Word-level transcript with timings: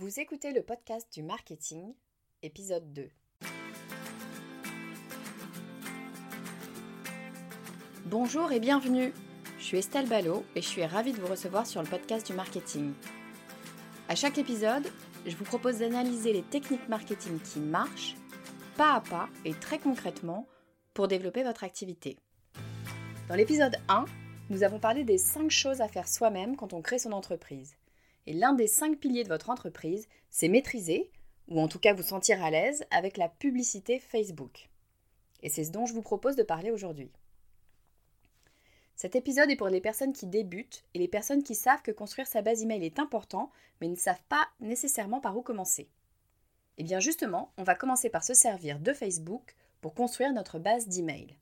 Vous 0.00 0.18
écoutez 0.18 0.54
le 0.54 0.62
podcast 0.62 1.12
du 1.12 1.22
marketing, 1.22 1.92
épisode 2.42 2.90
2. 2.94 3.10
Bonjour 8.06 8.50
et 8.50 8.60
bienvenue. 8.60 9.12
Je 9.58 9.62
suis 9.62 9.76
Estelle 9.76 10.08
Ballot 10.08 10.42
et 10.54 10.62
je 10.62 10.66
suis 10.66 10.86
ravie 10.86 11.12
de 11.12 11.20
vous 11.20 11.26
recevoir 11.26 11.66
sur 11.66 11.82
le 11.82 11.86
podcast 11.86 12.26
du 12.26 12.32
marketing. 12.32 12.94
À 14.08 14.14
chaque 14.14 14.38
épisode, 14.38 14.86
je 15.26 15.36
vous 15.36 15.44
propose 15.44 15.80
d'analyser 15.80 16.32
les 16.32 16.44
techniques 16.44 16.88
marketing 16.88 17.38
qui 17.38 17.58
marchent, 17.60 18.16
pas 18.78 18.94
à 18.94 19.00
pas 19.02 19.28
et 19.44 19.52
très 19.52 19.78
concrètement, 19.78 20.48
pour 20.94 21.08
développer 21.08 21.42
votre 21.42 21.62
activité. 21.62 22.16
Dans 23.28 23.34
l'épisode 23.34 23.76
1, 23.90 24.06
nous 24.48 24.62
avons 24.62 24.78
parlé 24.78 25.04
des 25.04 25.18
5 25.18 25.50
choses 25.50 25.82
à 25.82 25.88
faire 25.88 26.08
soi-même 26.08 26.56
quand 26.56 26.72
on 26.72 26.80
crée 26.80 26.98
son 26.98 27.12
entreprise. 27.12 27.76
Et 28.26 28.32
l'un 28.32 28.52
des 28.52 28.66
5 28.66 28.98
piliers 28.98 29.24
de 29.24 29.28
votre 29.28 29.50
entreprise, 29.50 30.08
c'est 30.30 30.48
maîtriser, 30.48 31.10
ou 31.48 31.60
en 31.60 31.68
tout 31.68 31.78
cas 31.78 31.94
vous 31.94 32.02
sentir 32.02 32.42
à 32.42 32.50
l'aise, 32.50 32.84
avec 32.90 33.16
la 33.16 33.28
publicité 33.28 33.98
Facebook. 33.98 34.70
Et 35.42 35.48
c'est 35.48 35.64
ce 35.64 35.72
dont 35.72 35.86
je 35.86 35.94
vous 35.94 36.02
propose 36.02 36.36
de 36.36 36.42
parler 36.42 36.70
aujourd'hui. 36.70 37.10
Cet 39.00 39.16
épisode 39.16 39.50
est 39.50 39.56
pour 39.56 39.68
les 39.68 39.80
personnes 39.80 40.12
qui 40.12 40.26
débutent 40.26 40.84
et 40.92 40.98
les 40.98 41.08
personnes 41.08 41.42
qui 41.42 41.54
savent 41.54 41.80
que 41.80 41.90
construire 41.90 42.26
sa 42.26 42.42
base 42.42 42.62
email 42.62 42.84
est 42.84 42.98
important, 42.98 43.50
mais 43.80 43.88
ne 43.88 43.96
savent 43.96 44.22
pas 44.28 44.46
nécessairement 44.60 45.20
par 45.20 45.36
où 45.38 45.40
commencer. 45.40 45.88
Et 46.76 46.82
eh 46.82 46.84
bien 46.84 47.00
justement, 47.00 47.52
on 47.56 47.62
va 47.62 47.74
commencer 47.74 48.10
par 48.10 48.24
se 48.24 48.34
servir 48.34 48.78
de 48.78 48.92
Facebook 48.92 49.54
pour 49.80 49.94
construire 49.94 50.32
notre 50.32 50.58
base 50.58 50.86
d'email. 50.86 51.36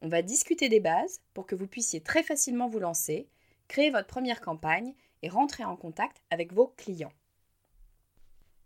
On 0.00 0.08
va 0.08 0.22
discuter 0.22 0.70
des 0.70 0.80
bases 0.80 1.20
pour 1.34 1.46
que 1.46 1.54
vous 1.54 1.66
puissiez 1.66 2.00
très 2.00 2.22
facilement 2.22 2.68
vous 2.68 2.78
lancer, 2.78 3.28
créer 3.68 3.90
votre 3.90 4.06
première 4.06 4.40
campagne 4.40 4.94
et 5.22 5.28
rentrer 5.28 5.64
en 5.64 5.76
contact 5.76 6.22
avec 6.30 6.52
vos 6.52 6.68
clients. 6.76 7.12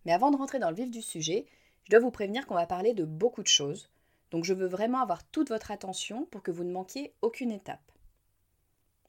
Mais 0.04 0.12
avant 0.12 0.30
de 0.30 0.36
rentrer 0.36 0.58
dans 0.58 0.70
le 0.70 0.76
vif 0.76 0.90
du 0.90 1.02
sujet, 1.02 1.46
je 1.84 1.90
dois 1.90 2.00
vous 2.00 2.10
prévenir 2.10 2.46
qu'on 2.46 2.54
va 2.54 2.66
parler 2.66 2.94
de 2.94 3.04
beaucoup 3.04 3.42
de 3.42 3.48
choses, 3.48 3.90
donc 4.30 4.44
je 4.44 4.54
veux 4.54 4.66
vraiment 4.66 5.00
avoir 5.00 5.24
toute 5.28 5.48
votre 5.48 5.70
attention 5.70 6.26
pour 6.26 6.42
que 6.42 6.50
vous 6.50 6.64
ne 6.64 6.72
manquiez 6.72 7.14
aucune 7.22 7.50
étape. 7.50 7.92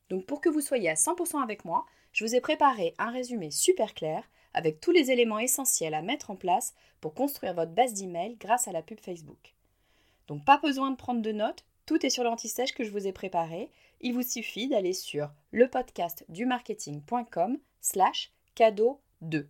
Donc 0.10 0.26
pour 0.26 0.42
que 0.42 0.50
vous 0.50 0.62
soyez 0.62 0.90
à 0.90 0.96
100% 0.96 1.42
avec 1.42 1.66
moi, 1.66 1.86
je 2.14 2.24
vous 2.24 2.36
ai 2.36 2.42
préparé 2.42 2.94
un 2.98 3.12
résumé 3.12 3.52
super 3.52 3.94
clair 3.94 4.24
avec 4.54 4.80
tous 4.80 4.92
les 4.92 5.12
éléments 5.12 5.40
essentiels 5.40 5.94
à 5.94 6.02
mettre 6.02 6.32
en 6.32 6.36
place 6.36 6.74
pour 7.02 7.14
construire 7.14 7.54
votre 7.54 7.72
base 7.72 7.94
d'email 7.94 8.38
grâce 8.38 8.68
à 8.68 8.72
la 8.72 8.82
pub 8.82 9.00
Facebook. 9.00 9.54
Donc 10.28 10.46
pas 10.46 10.58
besoin 10.58 10.92
de 10.92 10.96
prendre 10.96 11.22
de 11.22 11.32
notes, 11.32 11.66
tout 11.86 12.06
est 12.06 12.10
sur 12.10 12.24
l'anti-sèche 12.24 12.74
que 12.74 12.84
je 12.84 12.92
vous 12.92 13.06
ai 13.06 13.12
préparé. 13.12 13.70
Il 14.06 14.14
vous 14.14 14.22
suffit 14.22 14.68
d'aller 14.68 14.94
sur 14.94 15.32
le 15.52 15.68
podcast 15.68 16.26
du 16.30 16.46
marketing.com 16.46 17.58
slash 17.82 18.32
cadeau 18.54 19.02
2. 19.22 19.50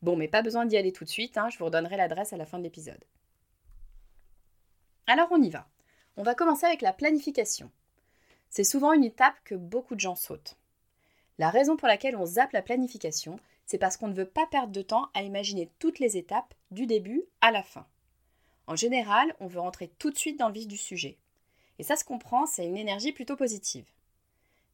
Bon, 0.00 0.16
mais 0.16 0.28
pas 0.28 0.40
besoin 0.40 0.64
d'y 0.64 0.78
aller 0.78 0.92
tout 0.92 1.04
de 1.04 1.10
suite, 1.10 1.36
hein, 1.36 1.50
je 1.50 1.58
vous 1.58 1.66
redonnerai 1.66 1.98
l'adresse 1.98 2.32
à 2.32 2.38
la 2.38 2.46
fin 2.46 2.56
de 2.56 2.62
l'épisode. 2.62 3.04
Alors 5.06 5.28
on 5.30 5.42
y 5.42 5.50
va. 5.50 5.68
On 6.16 6.22
va 6.22 6.34
commencer 6.34 6.64
avec 6.64 6.80
la 6.80 6.94
planification. 6.94 7.70
C'est 8.48 8.64
souvent 8.64 8.94
une 8.94 9.04
étape 9.04 9.36
que 9.44 9.54
beaucoup 9.54 9.94
de 9.94 10.00
gens 10.00 10.16
sautent. 10.16 10.56
La 11.36 11.50
raison 11.50 11.76
pour 11.76 11.86
laquelle 11.86 12.16
on 12.16 12.24
zappe 12.24 12.52
la 12.52 12.62
planification, 12.62 13.38
c'est 13.66 13.76
parce 13.76 13.98
qu'on 13.98 14.08
ne 14.08 14.14
veut 14.14 14.24
pas 14.24 14.46
perdre 14.46 14.72
de 14.72 14.80
temps 14.80 15.10
à 15.12 15.22
imaginer 15.22 15.70
toutes 15.80 15.98
les 15.98 16.16
étapes 16.16 16.54
du 16.70 16.86
début 16.86 17.24
à 17.42 17.50
la 17.50 17.62
fin. 17.62 17.86
En 18.68 18.74
général, 18.74 19.36
on 19.38 19.48
veut 19.48 19.60
rentrer 19.60 19.88
tout 19.98 20.10
de 20.10 20.16
suite 20.16 20.38
dans 20.38 20.48
le 20.48 20.54
vif 20.54 20.66
du 20.66 20.78
sujet. 20.78 21.18
Et 21.78 21.82
ça 21.82 21.96
se 21.96 22.04
comprend, 22.04 22.46
c'est 22.46 22.66
une 22.66 22.76
énergie 22.76 23.12
plutôt 23.12 23.36
positive. 23.36 23.86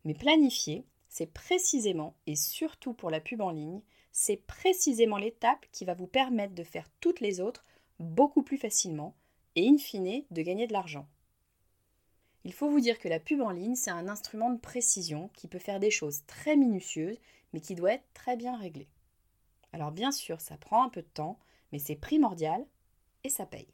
Mais 0.04 0.14
planifier, 0.14 0.84
c'est 1.08 1.26
précisément, 1.26 2.14
et 2.26 2.36
surtout 2.36 2.94
pour 2.94 3.10
la 3.10 3.20
pub 3.20 3.40
en 3.40 3.50
ligne, 3.50 3.82
c'est 4.12 4.36
précisément 4.36 5.16
l'étape 5.16 5.66
qui 5.72 5.84
va 5.84 5.94
vous 5.94 6.06
permettre 6.06 6.54
de 6.54 6.64
faire 6.64 6.88
toutes 7.00 7.20
les 7.20 7.40
autres 7.40 7.64
beaucoup 7.98 8.42
plus 8.42 8.58
facilement 8.58 9.14
et 9.56 9.68
in 9.68 9.78
fine 9.78 10.24
de 10.30 10.42
gagner 10.42 10.66
de 10.66 10.72
l'argent. 10.72 11.06
Il 12.44 12.52
faut 12.52 12.68
vous 12.68 12.80
dire 12.80 12.98
que 12.98 13.08
la 13.08 13.20
pub 13.20 13.40
en 13.40 13.50
ligne, 13.50 13.76
c'est 13.76 13.90
un 13.90 14.08
instrument 14.08 14.50
de 14.50 14.58
précision 14.58 15.30
qui 15.34 15.48
peut 15.48 15.58
faire 15.58 15.80
des 15.80 15.90
choses 15.90 16.24
très 16.26 16.56
minutieuses, 16.56 17.18
mais 17.52 17.60
qui 17.60 17.74
doit 17.74 17.92
être 17.92 18.12
très 18.14 18.36
bien 18.36 18.56
réglé. 18.56 18.88
Alors 19.72 19.92
bien 19.92 20.12
sûr, 20.12 20.40
ça 20.40 20.56
prend 20.56 20.84
un 20.84 20.88
peu 20.88 21.02
de 21.02 21.06
temps, 21.06 21.38
mais 21.70 21.78
c'est 21.78 21.96
primordial 21.96 22.66
et 23.24 23.28
ça 23.28 23.46
paye. 23.46 23.72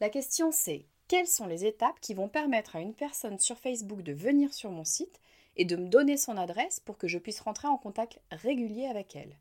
La 0.00 0.10
question 0.10 0.52
c'est, 0.52 0.86
quelles 1.12 1.28
sont 1.28 1.46
les 1.46 1.66
étapes 1.66 2.00
qui 2.00 2.14
vont 2.14 2.30
permettre 2.30 2.74
à 2.74 2.80
une 2.80 2.94
personne 2.94 3.38
sur 3.38 3.58
Facebook 3.58 4.00
de 4.00 4.14
venir 4.14 4.54
sur 4.54 4.70
mon 4.70 4.82
site 4.82 5.20
et 5.56 5.66
de 5.66 5.76
me 5.76 5.90
donner 5.90 6.16
son 6.16 6.38
adresse 6.38 6.80
pour 6.80 6.96
que 6.96 7.06
je 7.06 7.18
puisse 7.18 7.40
rentrer 7.40 7.68
en 7.68 7.76
contact 7.76 8.18
régulier 8.30 8.86
avec 8.86 9.14
elle? 9.14 9.36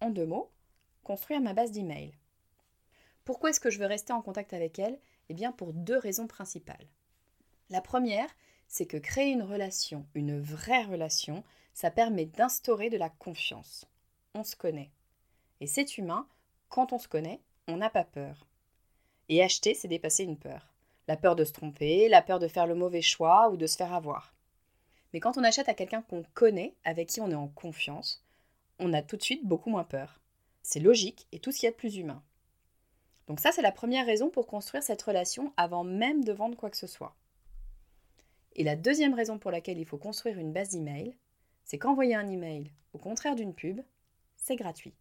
En 0.00 0.10
deux 0.10 0.24
mots, 0.24 0.52
construire 1.02 1.40
ma 1.40 1.52
base 1.52 1.72
d'email. 1.72 2.14
Pourquoi 3.24 3.50
est-ce 3.50 3.58
que 3.58 3.70
je 3.70 3.80
veux 3.80 3.86
rester 3.86 4.12
en 4.12 4.22
contact 4.22 4.52
avec 4.52 4.78
elle? 4.78 5.00
Eh 5.28 5.34
bien 5.34 5.50
pour 5.50 5.72
deux 5.72 5.98
raisons 5.98 6.28
principales. 6.28 6.86
La 7.70 7.80
première, 7.80 8.30
c'est 8.68 8.86
que 8.86 8.96
créer 8.96 9.32
une 9.32 9.42
relation, 9.42 10.06
une 10.14 10.40
vraie 10.40 10.84
relation, 10.84 11.42
ça 11.74 11.90
permet 11.90 12.26
d'instaurer 12.26 12.88
de 12.88 12.98
la 12.98 13.10
confiance. 13.10 13.84
On 14.34 14.44
se 14.44 14.54
connaît. 14.54 14.92
Et 15.60 15.66
c'est 15.66 15.98
humain, 15.98 16.28
quand 16.68 16.92
on 16.92 17.00
se 17.00 17.08
connaît, 17.08 17.40
on 17.66 17.78
n'a 17.78 17.90
pas 17.90 18.04
peur. 18.04 18.46
Et 19.28 19.42
acheter, 19.42 19.74
c'est 19.74 19.88
dépasser 19.88 20.22
une 20.22 20.38
peur. 20.38 20.75
La 21.08 21.16
peur 21.16 21.36
de 21.36 21.44
se 21.44 21.52
tromper, 21.52 22.08
la 22.08 22.22
peur 22.22 22.38
de 22.38 22.48
faire 22.48 22.66
le 22.66 22.74
mauvais 22.74 23.02
choix 23.02 23.48
ou 23.50 23.56
de 23.56 23.66
se 23.66 23.76
faire 23.76 23.92
avoir. 23.92 24.34
Mais 25.12 25.20
quand 25.20 25.38
on 25.38 25.44
achète 25.44 25.68
à 25.68 25.74
quelqu'un 25.74 26.02
qu'on 26.02 26.24
connaît, 26.34 26.74
avec 26.84 27.08
qui 27.08 27.20
on 27.20 27.30
est 27.30 27.34
en 27.34 27.48
confiance, 27.48 28.24
on 28.78 28.92
a 28.92 29.02
tout 29.02 29.16
de 29.16 29.22
suite 29.22 29.46
beaucoup 29.46 29.70
moins 29.70 29.84
peur. 29.84 30.20
C'est 30.62 30.80
logique 30.80 31.26
et 31.32 31.38
tout 31.38 31.52
ce 31.52 31.60
qui 31.60 31.66
est 31.66 31.70
de 31.70 31.76
plus 31.76 31.96
humain. 31.96 32.22
Donc 33.26 33.40
ça, 33.40 33.52
c'est 33.52 33.62
la 33.62 33.72
première 33.72 34.06
raison 34.06 34.30
pour 34.30 34.46
construire 34.46 34.82
cette 34.82 35.02
relation 35.02 35.52
avant 35.56 35.84
même 35.84 36.24
de 36.24 36.32
vendre 36.32 36.56
quoi 36.56 36.70
que 36.70 36.76
ce 36.76 36.86
soit. 36.86 37.16
Et 38.54 38.64
la 38.64 38.76
deuxième 38.76 39.14
raison 39.14 39.38
pour 39.38 39.50
laquelle 39.50 39.78
il 39.78 39.86
faut 39.86 39.98
construire 39.98 40.38
une 40.38 40.52
base 40.52 40.70
d'email, 40.70 41.16
c'est 41.64 41.78
qu'envoyer 41.78 42.14
un 42.14 42.28
email, 42.28 42.70
au 42.94 42.98
contraire 42.98 43.34
d'une 43.34 43.54
pub, 43.54 43.80
c'est 44.36 44.56
gratuit. 44.56 44.94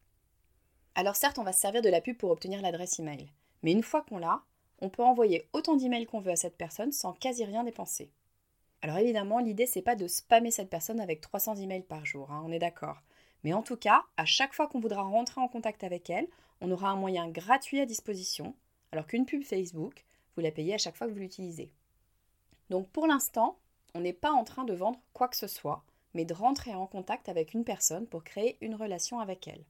Alors 0.95 1.15
certes, 1.15 1.39
on 1.39 1.43
va 1.43 1.53
se 1.53 1.61
servir 1.61 1.81
de 1.81 1.89
la 1.89 2.01
pub 2.01 2.17
pour 2.17 2.31
obtenir 2.31 2.61
l'adresse 2.61 2.99
email, 2.99 3.29
mais 3.63 3.71
une 3.71 3.83
fois 3.83 4.01
qu'on 4.01 4.17
l'a, 4.17 4.43
on 4.79 4.89
peut 4.89 5.03
envoyer 5.03 5.47
autant 5.53 5.75
d'emails 5.75 6.05
qu'on 6.05 6.19
veut 6.19 6.31
à 6.31 6.35
cette 6.35 6.57
personne 6.57 6.91
sans 6.91 7.13
quasi 7.13 7.45
rien 7.45 7.63
dépenser. 7.63 8.11
Alors 8.81 8.97
évidemment, 8.97 9.39
l'idée 9.39 9.65
c'est 9.65 9.81
pas 9.81 9.95
de 9.95 10.07
spammer 10.07 10.51
cette 10.51 10.69
personne 10.69 10.99
avec 10.99 11.21
300 11.21 11.55
emails 11.55 11.83
par 11.83 12.05
jour, 12.05 12.31
hein, 12.31 12.43
on 12.45 12.51
est 12.51 12.59
d'accord. 12.59 13.01
Mais 13.43 13.53
en 13.53 13.61
tout 13.61 13.77
cas, 13.77 14.03
à 14.17 14.25
chaque 14.25 14.53
fois 14.53 14.67
qu'on 14.67 14.79
voudra 14.79 15.03
rentrer 15.03 15.41
en 15.41 15.47
contact 15.47 15.83
avec 15.83 16.09
elle, 16.09 16.27
on 16.61 16.71
aura 16.71 16.89
un 16.89 16.95
moyen 16.95 17.29
gratuit 17.29 17.79
à 17.79 17.85
disposition, 17.85 18.55
alors 18.91 19.07
qu'une 19.07 19.25
pub 19.25 19.43
Facebook, 19.43 20.03
vous 20.35 20.41
la 20.41 20.51
payez 20.51 20.73
à 20.73 20.77
chaque 20.77 20.95
fois 20.95 21.07
que 21.07 21.11
vous 21.11 21.19
l'utilisez. 21.19 21.71
Donc 22.69 22.89
pour 22.89 23.07
l'instant, 23.07 23.57
on 23.93 24.01
n'est 24.01 24.13
pas 24.13 24.31
en 24.31 24.43
train 24.43 24.65
de 24.65 24.73
vendre 24.73 24.99
quoi 25.13 25.27
que 25.27 25.37
ce 25.37 25.47
soit, 25.47 25.83
mais 26.13 26.25
de 26.25 26.33
rentrer 26.33 26.73
en 26.73 26.87
contact 26.87 27.29
avec 27.29 27.53
une 27.53 27.63
personne 27.63 28.07
pour 28.07 28.23
créer 28.23 28.57
une 28.61 28.75
relation 28.75 29.19
avec 29.19 29.47
elle. 29.47 29.63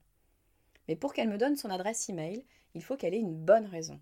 Mais 0.88 0.96
pour 0.96 1.12
qu'elle 1.12 1.28
me 1.28 1.38
donne 1.38 1.56
son 1.56 1.70
adresse 1.70 2.08
email, 2.08 2.44
il 2.74 2.82
faut 2.82 2.96
qu'elle 2.96 3.14
ait 3.14 3.18
une 3.18 3.34
bonne 3.34 3.66
raison. 3.66 4.00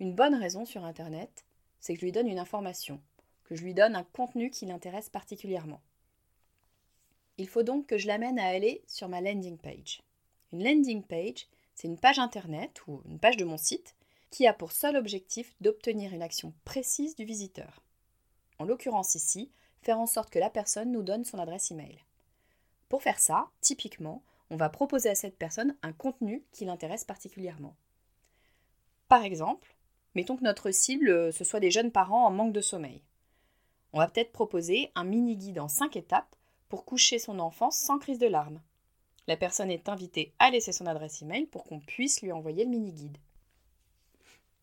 Une 0.00 0.14
bonne 0.14 0.34
raison 0.34 0.64
sur 0.64 0.86
Internet, 0.86 1.44
c'est 1.78 1.92
que 1.92 2.00
je 2.00 2.06
lui 2.06 2.12
donne 2.12 2.26
une 2.26 2.38
information, 2.38 3.02
que 3.44 3.54
je 3.54 3.62
lui 3.62 3.74
donne 3.74 3.94
un 3.94 4.02
contenu 4.02 4.48
qui 4.48 4.64
l'intéresse 4.64 5.10
particulièrement. 5.10 5.82
Il 7.36 7.46
faut 7.46 7.62
donc 7.62 7.86
que 7.86 7.98
je 7.98 8.06
l'amène 8.06 8.38
à 8.38 8.46
aller 8.46 8.82
sur 8.86 9.10
ma 9.10 9.20
landing 9.20 9.58
page. 9.58 10.02
Une 10.54 10.64
landing 10.64 11.02
page, 11.02 11.48
c'est 11.74 11.86
une 11.86 11.98
page 11.98 12.18
Internet 12.18 12.82
ou 12.86 13.02
une 13.04 13.18
page 13.18 13.36
de 13.36 13.44
mon 13.44 13.58
site 13.58 13.94
qui 14.30 14.46
a 14.46 14.54
pour 14.54 14.72
seul 14.72 14.96
objectif 14.96 15.54
d'obtenir 15.60 16.14
une 16.14 16.22
action 16.22 16.54
précise 16.64 17.14
du 17.14 17.24
visiteur. 17.24 17.82
En 18.58 18.64
l'occurrence 18.64 19.14
ici, 19.16 19.50
faire 19.82 20.00
en 20.00 20.06
sorte 20.06 20.30
que 20.30 20.38
la 20.38 20.50
personne 20.50 20.92
nous 20.92 21.02
donne 21.02 21.26
son 21.26 21.38
adresse 21.38 21.70
email. 21.72 21.98
Pour 22.88 23.02
faire 23.02 23.20
ça, 23.20 23.50
typiquement, 23.60 24.22
on 24.48 24.56
va 24.56 24.70
proposer 24.70 25.10
à 25.10 25.14
cette 25.14 25.36
personne 25.36 25.76
un 25.82 25.92
contenu 25.92 26.42
qui 26.52 26.64
l'intéresse 26.64 27.04
particulièrement. 27.04 27.76
Par 29.08 29.24
exemple, 29.24 29.76
mettons 30.14 30.36
que 30.36 30.44
notre 30.44 30.70
cible 30.70 31.08
euh, 31.08 31.32
ce 31.32 31.44
soit 31.44 31.60
des 31.60 31.70
jeunes 31.70 31.92
parents 31.92 32.26
en 32.26 32.30
manque 32.30 32.52
de 32.52 32.60
sommeil. 32.60 33.02
On 33.92 33.98
va 33.98 34.08
peut-être 34.08 34.32
proposer 34.32 34.90
un 34.94 35.04
mini 35.04 35.36
guide 35.36 35.58
en 35.58 35.68
5 35.68 35.96
étapes 35.96 36.36
pour 36.68 36.84
coucher 36.84 37.18
son 37.18 37.38
enfant 37.40 37.70
sans 37.70 37.98
crise 37.98 38.18
de 38.18 38.26
larmes. 38.26 38.60
La 39.26 39.36
personne 39.36 39.70
est 39.70 39.88
invitée 39.88 40.32
à 40.38 40.50
laisser 40.50 40.72
son 40.72 40.86
adresse 40.86 41.22
email 41.22 41.46
pour 41.46 41.64
qu'on 41.64 41.80
puisse 41.80 42.22
lui 42.22 42.32
envoyer 42.32 42.64
le 42.64 42.70
mini 42.70 42.92
guide. 42.92 43.18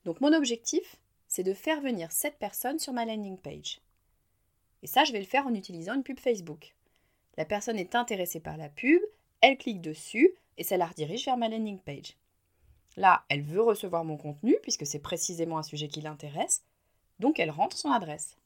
Donc 0.06 0.22
mon 0.22 0.34
objectif, 0.34 0.96
c'est 1.28 1.44
de 1.44 1.54
faire 1.54 1.82
venir 1.82 2.12
cette 2.12 2.40
personne 2.40 2.80
sur 2.80 2.94
ma 2.94 3.06
landing 3.06 3.38
page. 3.38 3.82
Et 4.84 4.88
ça, 4.88 5.04
je 5.04 5.12
vais 5.12 5.20
le 5.20 5.26
faire 5.26 5.48
en 5.48 5.54
utilisant 5.54 5.96
une 5.96 6.04
pub 6.04 6.20
Facebook. 6.20 6.74
La 7.38 7.46
personne 7.46 7.78
est 7.78 7.96
intéressée 7.96 8.40
par 8.40 8.58
la 8.58 8.70
pub, 8.70 9.02
elle 9.42 9.58
clique 9.58 9.82
dessus 9.82 10.34
et 10.58 10.64
ça 10.64 10.78
la 10.78 10.86
redirige 10.88 11.26
vers 11.26 11.38
ma 11.38 11.50
landing 11.50 11.80
page. 11.80 12.16
Là, 12.98 13.24
elle 13.30 13.44
veut 13.44 13.62
recevoir 13.62 14.04
mon 14.04 14.18
contenu 14.18 14.58
puisque 14.64 14.86
c'est 14.86 15.00
précisément 15.00 15.60
un 15.60 15.64
sujet 15.64 15.88
qui 15.88 16.02
l'intéresse, 16.02 16.64
donc 17.20 17.40
elle 17.40 17.52
rentre 17.52 17.78
son 17.78 17.92
adresse. 17.92 18.38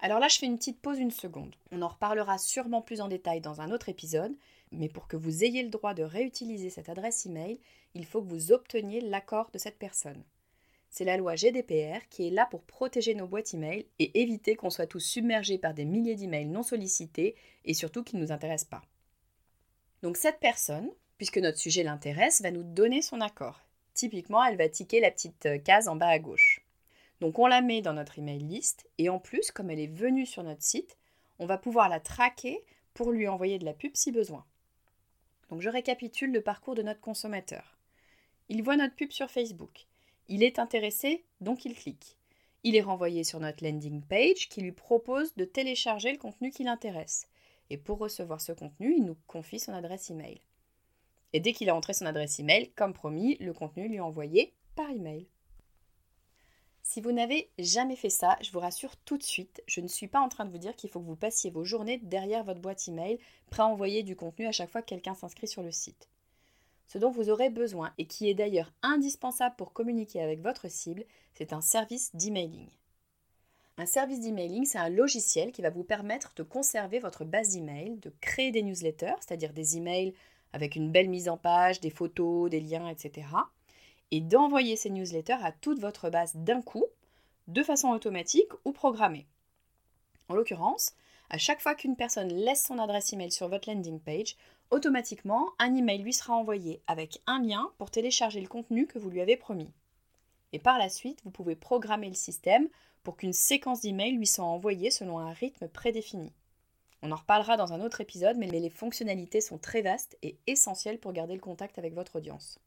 Alors 0.00 0.18
là, 0.18 0.26
je 0.28 0.38
fais 0.38 0.46
une 0.46 0.58
petite 0.58 0.80
pause 0.80 0.98
une 0.98 1.12
seconde. 1.12 1.54
On 1.70 1.82
en 1.82 1.88
reparlera 1.88 2.38
sûrement 2.38 2.82
plus 2.82 3.00
en 3.00 3.08
détail 3.08 3.40
dans 3.40 3.60
un 3.60 3.70
autre 3.70 3.88
épisode, 3.88 4.34
mais 4.72 4.88
pour 4.88 5.06
que 5.06 5.16
vous 5.16 5.44
ayez 5.44 5.62
le 5.62 5.68
droit 5.68 5.94
de 5.94 6.02
réutiliser 6.02 6.70
cette 6.70 6.88
adresse 6.88 7.26
email, 7.26 7.60
il 7.94 8.06
faut 8.06 8.22
que 8.22 8.28
vous 8.28 8.50
obteniez 8.50 9.00
l'accord 9.00 9.50
de 9.52 9.58
cette 9.58 9.78
personne. 9.78 10.24
C'est 10.90 11.04
la 11.04 11.16
loi 11.16 11.36
GDPR 11.36 12.08
qui 12.10 12.26
est 12.26 12.30
là 12.30 12.46
pour 12.50 12.62
protéger 12.62 13.14
nos 13.14 13.26
boîtes 13.26 13.54
email 13.54 13.86
et 13.98 14.20
éviter 14.20 14.56
qu'on 14.56 14.70
soit 14.70 14.86
tous 14.86 15.00
submergés 15.00 15.58
par 15.58 15.74
des 15.74 15.84
milliers 15.84 16.16
d'emails 16.16 16.46
non 16.46 16.62
sollicités 16.62 17.36
et 17.64 17.74
surtout 17.74 18.02
qui 18.02 18.16
ne 18.16 18.22
nous 18.22 18.32
intéressent 18.32 18.70
pas. 18.70 18.82
Donc 20.02 20.16
cette 20.16 20.40
personne, 20.40 20.90
puisque 21.18 21.38
notre 21.38 21.58
sujet 21.58 21.82
l'intéresse, 21.82 22.42
va 22.42 22.50
nous 22.50 22.62
donner 22.62 23.02
son 23.02 23.20
accord. 23.20 23.60
Typiquement, 23.94 24.44
elle 24.44 24.56
va 24.56 24.68
tiquer 24.68 25.00
la 25.00 25.10
petite 25.10 25.46
euh, 25.46 25.58
case 25.58 25.88
en 25.88 25.96
bas 25.96 26.08
à 26.08 26.18
gauche. 26.18 26.64
Donc 27.20 27.38
on 27.38 27.46
la 27.46 27.60
met 27.60 27.82
dans 27.82 27.92
notre 27.92 28.18
email 28.18 28.40
list 28.40 28.88
et 28.98 29.08
en 29.08 29.18
plus, 29.18 29.50
comme 29.50 29.70
elle 29.70 29.78
est 29.78 29.86
venue 29.86 30.26
sur 30.26 30.42
notre 30.42 30.62
site, 30.62 30.96
on 31.38 31.46
va 31.46 31.58
pouvoir 31.58 31.88
la 31.88 32.00
traquer 32.00 32.64
pour 32.94 33.12
lui 33.12 33.28
envoyer 33.28 33.58
de 33.58 33.64
la 33.64 33.74
pub 33.74 33.92
si 33.94 34.10
besoin. 34.12 34.44
Donc 35.50 35.60
je 35.60 35.68
récapitule 35.68 36.32
le 36.32 36.40
parcours 36.40 36.74
de 36.74 36.82
notre 36.82 37.00
consommateur. 37.00 37.76
Il 38.48 38.62
voit 38.62 38.76
notre 38.76 38.94
pub 38.94 39.12
sur 39.12 39.30
Facebook. 39.30 39.86
Il 40.28 40.42
est 40.42 40.58
intéressé, 40.58 41.24
donc 41.40 41.64
il 41.64 41.74
clique. 41.74 42.16
Il 42.64 42.76
est 42.76 42.82
renvoyé 42.82 43.24
sur 43.24 43.40
notre 43.40 43.64
landing 43.64 44.02
page 44.02 44.48
qui 44.48 44.60
lui 44.60 44.72
propose 44.72 45.34
de 45.34 45.44
télécharger 45.44 46.12
le 46.12 46.18
contenu 46.18 46.50
qui 46.50 46.64
l'intéresse. 46.64 47.26
Et 47.70 47.76
pour 47.76 47.98
recevoir 47.98 48.40
ce 48.40 48.52
contenu, 48.52 48.94
il 48.96 49.04
nous 49.04 49.16
confie 49.26 49.58
son 49.58 49.72
adresse 49.72 50.10
email. 50.10 50.40
Et 51.32 51.40
dès 51.40 51.52
qu'il 51.52 51.70
a 51.70 51.74
entré 51.74 51.94
son 51.94 52.06
adresse 52.06 52.38
email, 52.38 52.70
comme 52.72 52.92
promis, 52.92 53.36
le 53.38 53.52
contenu 53.52 53.88
lui 53.88 53.96
est 53.96 54.00
envoyé 54.00 54.54
par 54.74 54.90
email. 54.90 55.26
Si 56.82 57.00
vous 57.00 57.12
n'avez 57.12 57.48
jamais 57.58 57.96
fait 57.96 58.10
ça, 58.10 58.36
je 58.42 58.50
vous 58.50 58.58
rassure 58.58 58.96
tout 58.96 59.16
de 59.16 59.22
suite, 59.22 59.62
je 59.66 59.80
ne 59.80 59.88
suis 59.88 60.08
pas 60.08 60.20
en 60.20 60.28
train 60.28 60.44
de 60.44 60.50
vous 60.50 60.58
dire 60.58 60.76
qu'il 60.76 60.90
faut 60.90 61.00
que 61.00 61.06
vous 61.06 61.16
passiez 61.16 61.50
vos 61.50 61.64
journées 61.64 61.98
derrière 62.02 62.44
votre 62.44 62.60
boîte 62.60 62.86
email, 62.88 63.18
prêt 63.50 63.62
à 63.62 63.66
envoyer 63.66 64.02
du 64.02 64.16
contenu 64.16 64.46
à 64.46 64.52
chaque 64.52 64.70
fois 64.70 64.82
que 64.82 64.88
quelqu'un 64.88 65.14
s'inscrit 65.14 65.46
sur 65.46 65.62
le 65.62 65.70
site. 65.70 66.08
Ce 66.88 66.98
dont 66.98 67.10
vous 67.10 67.30
aurez 67.30 67.48
besoin, 67.48 67.94
et 67.96 68.06
qui 68.06 68.28
est 68.28 68.34
d'ailleurs 68.34 68.72
indispensable 68.82 69.54
pour 69.56 69.72
communiquer 69.72 70.20
avec 70.20 70.42
votre 70.42 70.70
cible, 70.70 71.04
c'est 71.34 71.52
un 71.54 71.62
service 71.62 72.14
d'emailing. 72.14 72.68
Un 73.78 73.86
service 73.86 74.20
d'emailing, 74.20 74.66
c'est 74.66 74.78
un 74.78 74.90
logiciel 74.90 75.52
qui 75.52 75.62
va 75.62 75.70
vous 75.70 75.84
permettre 75.84 76.34
de 76.36 76.42
conserver 76.42 76.98
votre 76.98 77.24
base 77.24 77.54
d'email, 77.54 77.96
de 77.96 78.12
créer 78.20 78.50
des 78.50 78.62
newsletters, 78.62 79.14
c'est-à-dire 79.20 79.54
des 79.54 79.78
emails 79.78 80.12
avec 80.52 80.76
une 80.76 80.90
belle 80.90 81.08
mise 81.08 81.28
en 81.28 81.36
page, 81.36 81.80
des 81.80 81.90
photos, 81.90 82.50
des 82.50 82.60
liens, 82.60 82.88
etc. 82.88 83.26
Et 84.10 84.20
d'envoyer 84.20 84.76
ces 84.76 84.90
newsletters 84.90 85.42
à 85.42 85.52
toute 85.52 85.80
votre 85.80 86.10
base 86.10 86.34
d'un 86.34 86.62
coup, 86.62 86.84
de 87.48 87.62
façon 87.62 87.88
automatique 87.88 88.50
ou 88.64 88.72
programmée. 88.72 89.26
En 90.28 90.34
l'occurrence, 90.34 90.94
à 91.30 91.38
chaque 91.38 91.60
fois 91.60 91.74
qu'une 91.74 91.96
personne 91.96 92.28
laisse 92.28 92.64
son 92.64 92.78
adresse 92.78 93.12
email 93.12 93.30
sur 93.30 93.48
votre 93.48 93.70
landing 93.70 94.00
page, 94.00 94.36
automatiquement, 94.70 95.50
un 95.58 95.74
email 95.74 96.02
lui 96.02 96.12
sera 96.12 96.34
envoyé 96.34 96.82
avec 96.86 97.20
un 97.26 97.42
lien 97.42 97.70
pour 97.78 97.90
télécharger 97.90 98.40
le 98.40 98.48
contenu 98.48 98.86
que 98.86 98.98
vous 98.98 99.10
lui 99.10 99.20
avez 99.20 99.36
promis. 99.36 99.70
Et 100.52 100.58
par 100.58 100.78
la 100.78 100.90
suite, 100.90 101.20
vous 101.24 101.30
pouvez 101.30 101.56
programmer 101.56 102.08
le 102.08 102.14
système 102.14 102.68
pour 103.02 103.16
qu'une 103.16 103.32
séquence 103.32 103.80
d'emails 103.80 104.16
lui 104.16 104.26
soit 104.26 104.44
envoyée 104.44 104.90
selon 104.90 105.18
un 105.18 105.32
rythme 105.32 105.68
prédéfini. 105.68 106.32
On 107.02 107.10
en 107.10 107.16
reparlera 107.16 107.56
dans 107.56 107.72
un 107.72 107.80
autre 107.80 108.00
épisode, 108.00 108.36
mais 108.36 108.46
les 108.46 108.70
fonctionnalités 108.70 109.40
sont 109.40 109.58
très 109.58 109.82
vastes 109.82 110.16
et 110.22 110.38
essentielles 110.46 111.00
pour 111.00 111.12
garder 111.12 111.34
le 111.34 111.40
contact 111.40 111.78
avec 111.78 111.94
votre 111.94 112.16
audience. 112.16 112.60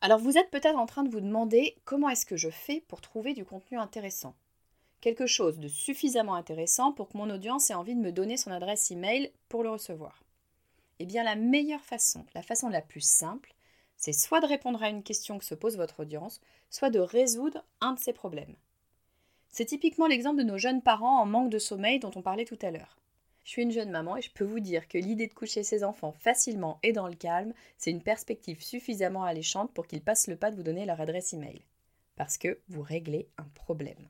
Alors 0.00 0.20
vous 0.20 0.38
êtes 0.38 0.50
peut-être 0.50 0.78
en 0.78 0.86
train 0.86 1.02
de 1.02 1.10
vous 1.10 1.20
demander 1.20 1.76
comment 1.84 2.08
est-ce 2.08 2.26
que 2.26 2.36
je 2.36 2.50
fais 2.50 2.84
pour 2.86 3.00
trouver 3.00 3.34
du 3.34 3.44
contenu 3.44 3.78
intéressant? 3.78 4.36
Quelque 5.00 5.26
chose 5.26 5.58
de 5.58 5.68
suffisamment 5.68 6.34
intéressant 6.34 6.92
pour 6.92 7.08
que 7.08 7.18
mon 7.18 7.30
audience 7.30 7.70
ait 7.70 7.74
envie 7.74 7.96
de 7.96 8.00
me 8.00 8.12
donner 8.12 8.36
son 8.36 8.52
adresse 8.52 8.90
email 8.90 9.32
pour 9.48 9.64
le 9.64 9.70
recevoir. 9.70 10.22
Eh 11.00 11.06
bien 11.06 11.24
la 11.24 11.34
meilleure 11.34 11.84
façon, 11.84 12.24
la 12.34 12.42
façon 12.42 12.68
la 12.68 12.80
plus 12.80 13.04
simple, 13.04 13.54
c'est 13.96 14.12
soit 14.12 14.40
de 14.40 14.46
répondre 14.46 14.82
à 14.82 14.88
une 14.88 15.02
question 15.02 15.38
que 15.38 15.44
se 15.44 15.54
pose 15.54 15.76
votre 15.76 16.00
audience, 16.00 16.40
soit 16.70 16.90
de 16.90 17.00
résoudre 17.00 17.64
un 17.80 17.94
de 17.94 17.98
ces 17.98 18.12
problèmes. 18.12 18.54
C'est 19.50 19.66
typiquement 19.66 20.06
l'exemple 20.06 20.38
de 20.38 20.42
nos 20.42 20.58
jeunes 20.58 20.82
parents 20.82 21.20
en 21.20 21.26
manque 21.26 21.50
de 21.50 21.58
sommeil 21.58 21.98
dont 21.98 22.10
on 22.14 22.22
parlait 22.22 22.44
tout 22.44 22.58
à 22.62 22.70
l'heure. 22.70 22.96
Je 23.46 23.50
suis 23.50 23.62
une 23.62 23.70
jeune 23.70 23.90
maman 23.90 24.16
et 24.16 24.22
je 24.22 24.32
peux 24.32 24.44
vous 24.44 24.58
dire 24.58 24.88
que 24.88 24.98
l'idée 24.98 25.28
de 25.28 25.32
coucher 25.32 25.62
ses 25.62 25.84
enfants 25.84 26.12
facilement 26.12 26.80
et 26.82 26.92
dans 26.92 27.06
le 27.06 27.14
calme, 27.14 27.54
c'est 27.78 27.92
une 27.92 28.02
perspective 28.02 28.60
suffisamment 28.60 29.22
alléchante 29.22 29.72
pour 29.72 29.86
qu'ils 29.86 30.02
passent 30.02 30.26
le 30.26 30.36
pas 30.36 30.50
de 30.50 30.56
vous 30.56 30.64
donner 30.64 30.84
leur 30.84 31.00
adresse 31.00 31.32
email. 31.32 31.62
Parce 32.16 32.38
que 32.38 32.58
vous 32.68 32.82
réglez 32.82 33.28
un 33.38 33.46
problème. 33.54 34.08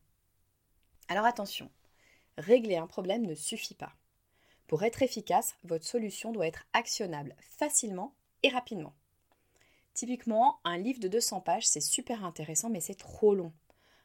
Alors 1.09 1.27
attention, 1.27 1.71
régler 2.38 2.77
un 2.77 2.87
problème 2.87 3.27
ne 3.27 3.35
suffit 3.35 3.75
pas. 3.75 3.93
Pour 4.67 4.83
être 4.85 5.03
efficace, 5.03 5.55
votre 5.65 5.85
solution 5.85 6.33
doit 6.33 6.47
être 6.47 6.67
actionnable 6.73 7.37
facilement 7.41 8.15
et 8.43 8.49
rapidement. 8.49 8.94
Typiquement, 9.93 10.61
un 10.65 10.79
livre 10.79 10.99
de 10.99 11.09
200 11.09 11.43
pages, 11.43 11.67
c'est 11.67 11.81
super 11.81 12.25
intéressant, 12.25 12.71
mais 12.71 12.81
c'est 12.81 12.94
trop 12.94 13.35
long 13.35 13.53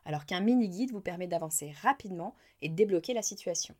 alors 0.05 0.25
qu'un 0.25 0.39
mini-guide 0.39 0.91
vous 0.91 1.01
permet 1.01 1.27
d'avancer 1.27 1.71
rapidement 1.81 2.35
et 2.61 2.69
de 2.69 2.75
débloquer 2.75 3.13
la 3.13 3.21
situation. 3.21 3.75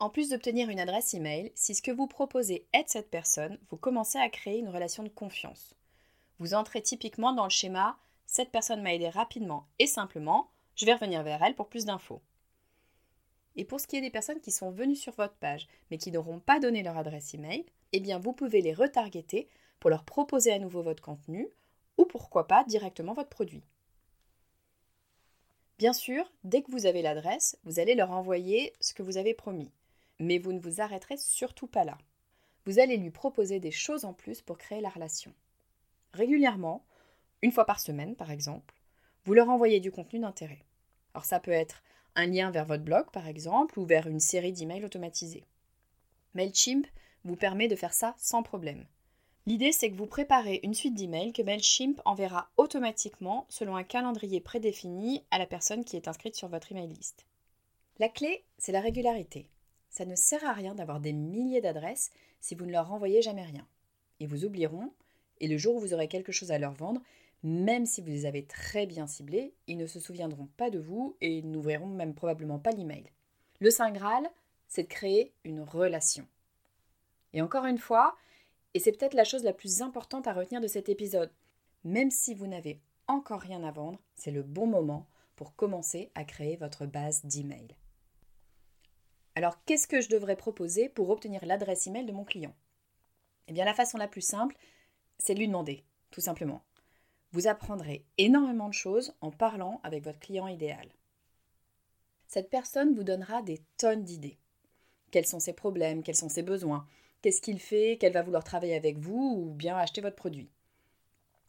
En 0.00 0.10
plus 0.10 0.30
d'obtenir 0.30 0.68
une 0.70 0.80
adresse 0.80 1.14
email, 1.14 1.52
si 1.54 1.74
ce 1.74 1.82
que 1.82 1.90
vous 1.90 2.06
proposez 2.06 2.66
aide 2.72 2.88
cette 2.88 3.10
personne, 3.10 3.58
vous 3.70 3.76
commencez 3.76 4.18
à 4.18 4.28
créer 4.28 4.58
une 4.58 4.68
relation 4.68 5.02
de 5.02 5.08
confiance. 5.08 5.74
Vous 6.38 6.54
entrez 6.54 6.82
typiquement 6.82 7.32
dans 7.32 7.44
le 7.44 7.50
schéma 7.50 7.96
cette 8.26 8.50
personne 8.50 8.82
m'a 8.82 8.94
aidé 8.94 9.08
rapidement 9.08 9.68
et 9.78 9.86
simplement, 9.86 10.50
je 10.74 10.86
vais 10.86 10.94
revenir 10.94 11.22
vers 11.22 11.42
elle 11.42 11.54
pour 11.54 11.68
plus 11.68 11.84
d'infos. 11.84 12.22
Et 13.56 13.64
pour 13.64 13.78
ce 13.78 13.86
qui 13.86 13.96
est 13.96 14.00
des 14.00 14.10
personnes 14.10 14.40
qui 14.40 14.50
sont 14.50 14.70
venues 14.70 14.96
sur 14.96 15.12
votre 15.14 15.36
page 15.36 15.68
mais 15.90 15.98
qui 15.98 16.10
n'auront 16.10 16.40
pas 16.40 16.58
donné 16.58 16.82
leur 16.82 16.96
adresse 16.96 17.34
email, 17.34 17.64
eh 17.92 18.00
bien 18.00 18.18
vous 18.18 18.32
pouvez 18.32 18.60
les 18.60 18.74
retargeter 18.74 19.48
pour 19.78 19.90
leur 19.90 20.04
proposer 20.04 20.52
à 20.52 20.58
nouveau 20.58 20.82
votre 20.82 21.02
contenu 21.02 21.48
ou 21.96 22.06
pourquoi 22.06 22.48
pas 22.48 22.64
directement 22.64 23.14
votre 23.14 23.28
produit. 23.28 23.62
Bien 25.78 25.92
sûr, 25.92 26.30
dès 26.44 26.62
que 26.62 26.70
vous 26.70 26.86
avez 26.86 27.02
l'adresse, 27.02 27.58
vous 27.64 27.80
allez 27.80 27.94
leur 27.94 28.12
envoyer 28.12 28.72
ce 28.80 28.94
que 28.94 29.02
vous 29.02 29.16
avez 29.16 29.34
promis. 29.34 29.72
Mais 30.20 30.38
vous 30.38 30.52
ne 30.52 30.60
vous 30.60 30.80
arrêterez 30.80 31.16
surtout 31.16 31.66
pas 31.66 31.84
là. 31.84 31.98
Vous 32.64 32.78
allez 32.78 32.96
lui 32.96 33.10
proposer 33.10 33.58
des 33.58 33.72
choses 33.72 34.04
en 34.04 34.12
plus 34.12 34.40
pour 34.40 34.56
créer 34.56 34.80
la 34.80 34.88
relation. 34.88 35.34
Régulièrement, 36.12 36.84
une 37.42 37.52
fois 37.52 37.66
par 37.66 37.80
semaine 37.80 38.14
par 38.14 38.30
exemple, 38.30 38.74
vous 39.24 39.34
leur 39.34 39.50
envoyez 39.50 39.80
du 39.80 39.90
contenu 39.90 40.20
d'intérêt. 40.20 40.64
Alors 41.12 41.24
ça 41.24 41.40
peut 41.40 41.50
être 41.50 41.82
un 42.14 42.26
lien 42.26 42.50
vers 42.50 42.64
votre 42.64 42.84
blog 42.84 43.10
par 43.10 43.26
exemple 43.26 43.78
ou 43.78 43.84
vers 43.84 44.06
une 44.06 44.20
série 44.20 44.52
d'emails 44.52 44.84
automatisés. 44.84 45.44
MailChimp 46.34 46.86
vous 47.24 47.36
permet 47.36 47.68
de 47.68 47.76
faire 47.76 47.94
ça 47.94 48.14
sans 48.16 48.42
problème. 48.42 48.86
L'idée, 49.46 49.72
c'est 49.72 49.90
que 49.90 49.96
vous 49.96 50.06
préparez 50.06 50.60
une 50.62 50.72
suite 50.72 50.94
d'emails 50.94 51.34
que 51.34 51.42
MailChimp 51.42 52.00
enverra 52.06 52.48
automatiquement 52.56 53.44
selon 53.50 53.76
un 53.76 53.82
calendrier 53.82 54.40
prédéfini 54.40 55.22
à 55.30 55.38
la 55.38 55.44
personne 55.44 55.84
qui 55.84 55.96
est 55.96 56.08
inscrite 56.08 56.34
sur 56.34 56.48
votre 56.48 56.72
email 56.72 56.88
list. 56.88 57.26
La 57.98 58.08
clé, 58.08 58.42
c'est 58.56 58.72
la 58.72 58.80
régularité. 58.80 59.46
Ça 59.90 60.06
ne 60.06 60.16
sert 60.16 60.44
à 60.48 60.54
rien 60.54 60.74
d'avoir 60.74 60.98
des 60.98 61.12
milliers 61.12 61.60
d'adresses 61.60 62.10
si 62.40 62.54
vous 62.54 62.64
ne 62.64 62.72
leur 62.72 62.88
renvoyez 62.88 63.20
jamais 63.20 63.44
rien. 63.44 63.66
Ils 64.18 64.28
vous 64.28 64.46
oublieront, 64.46 64.90
et 65.40 65.46
le 65.46 65.58
jour 65.58 65.76
où 65.76 65.80
vous 65.80 65.92
aurez 65.92 66.08
quelque 66.08 66.32
chose 66.32 66.50
à 66.50 66.58
leur 66.58 66.72
vendre, 66.72 67.02
même 67.42 67.84
si 67.84 68.00
vous 68.00 68.08
les 68.08 68.24
avez 68.24 68.46
très 68.46 68.86
bien 68.86 69.06
ciblés, 69.06 69.52
ils 69.66 69.76
ne 69.76 69.86
se 69.86 70.00
souviendront 70.00 70.48
pas 70.56 70.70
de 70.70 70.78
vous 70.78 71.16
et 71.20 71.42
n'ouvriront 71.42 71.86
même 71.86 72.14
probablement 72.14 72.58
pas 72.58 72.72
l'email. 72.72 73.04
Le 73.60 73.70
Saint 73.70 73.90
Graal, 73.90 74.26
c'est 74.68 74.84
de 74.84 74.88
créer 74.88 75.32
une 75.44 75.60
relation. 75.60 76.26
Et 77.34 77.42
encore 77.42 77.66
une 77.66 77.78
fois, 77.78 78.16
et 78.74 78.80
c'est 78.80 78.92
peut-être 78.92 79.14
la 79.14 79.24
chose 79.24 79.44
la 79.44 79.52
plus 79.52 79.82
importante 79.82 80.26
à 80.26 80.32
retenir 80.32 80.60
de 80.60 80.66
cet 80.66 80.88
épisode. 80.88 81.32
Même 81.84 82.10
si 82.10 82.34
vous 82.34 82.46
n'avez 82.46 82.80
encore 83.06 83.40
rien 83.40 83.62
à 83.62 83.70
vendre, 83.70 84.00
c'est 84.16 84.30
le 84.30 84.42
bon 84.42 84.66
moment 84.66 85.06
pour 85.36 85.54
commencer 85.54 86.10
à 86.14 86.24
créer 86.24 86.56
votre 86.56 86.86
base 86.86 87.24
d'email. 87.24 87.68
Alors, 89.36 89.62
qu'est-ce 89.64 89.88
que 89.88 90.00
je 90.00 90.08
devrais 90.08 90.36
proposer 90.36 90.88
pour 90.88 91.10
obtenir 91.10 91.44
l'adresse 91.44 91.86
email 91.86 92.06
de 92.06 92.12
mon 92.12 92.24
client? 92.24 92.54
Eh 93.48 93.52
bien, 93.52 93.64
la 93.64 93.74
façon 93.74 93.98
la 93.98 94.08
plus 94.08 94.20
simple, 94.20 94.56
c'est 95.18 95.34
de 95.34 95.40
lui 95.40 95.48
demander, 95.48 95.84
tout 96.10 96.20
simplement. 96.20 96.62
Vous 97.32 97.48
apprendrez 97.48 98.06
énormément 98.16 98.68
de 98.68 98.74
choses 98.74 99.12
en 99.20 99.32
parlant 99.32 99.80
avec 99.82 100.04
votre 100.04 100.20
client 100.20 100.46
idéal. 100.46 100.88
Cette 102.28 102.48
personne 102.48 102.94
vous 102.94 103.02
donnera 103.02 103.42
des 103.42 103.60
tonnes 103.76 104.04
d'idées. 104.04 104.38
Quels 105.10 105.26
sont 105.26 105.40
ses 105.40 105.52
problèmes, 105.52 106.02
quels 106.02 106.16
sont 106.16 106.28
ses 106.28 106.42
besoins, 106.42 106.86
qu'est-ce 107.24 107.40
qu'il 107.40 107.58
fait, 107.58 107.96
qu'elle 107.96 108.12
va 108.12 108.20
vouloir 108.20 108.44
travailler 108.44 108.76
avec 108.76 108.98
vous 108.98 109.46
ou 109.46 109.54
bien 109.54 109.78
acheter 109.78 110.02
votre 110.02 110.14
produit. 110.14 110.50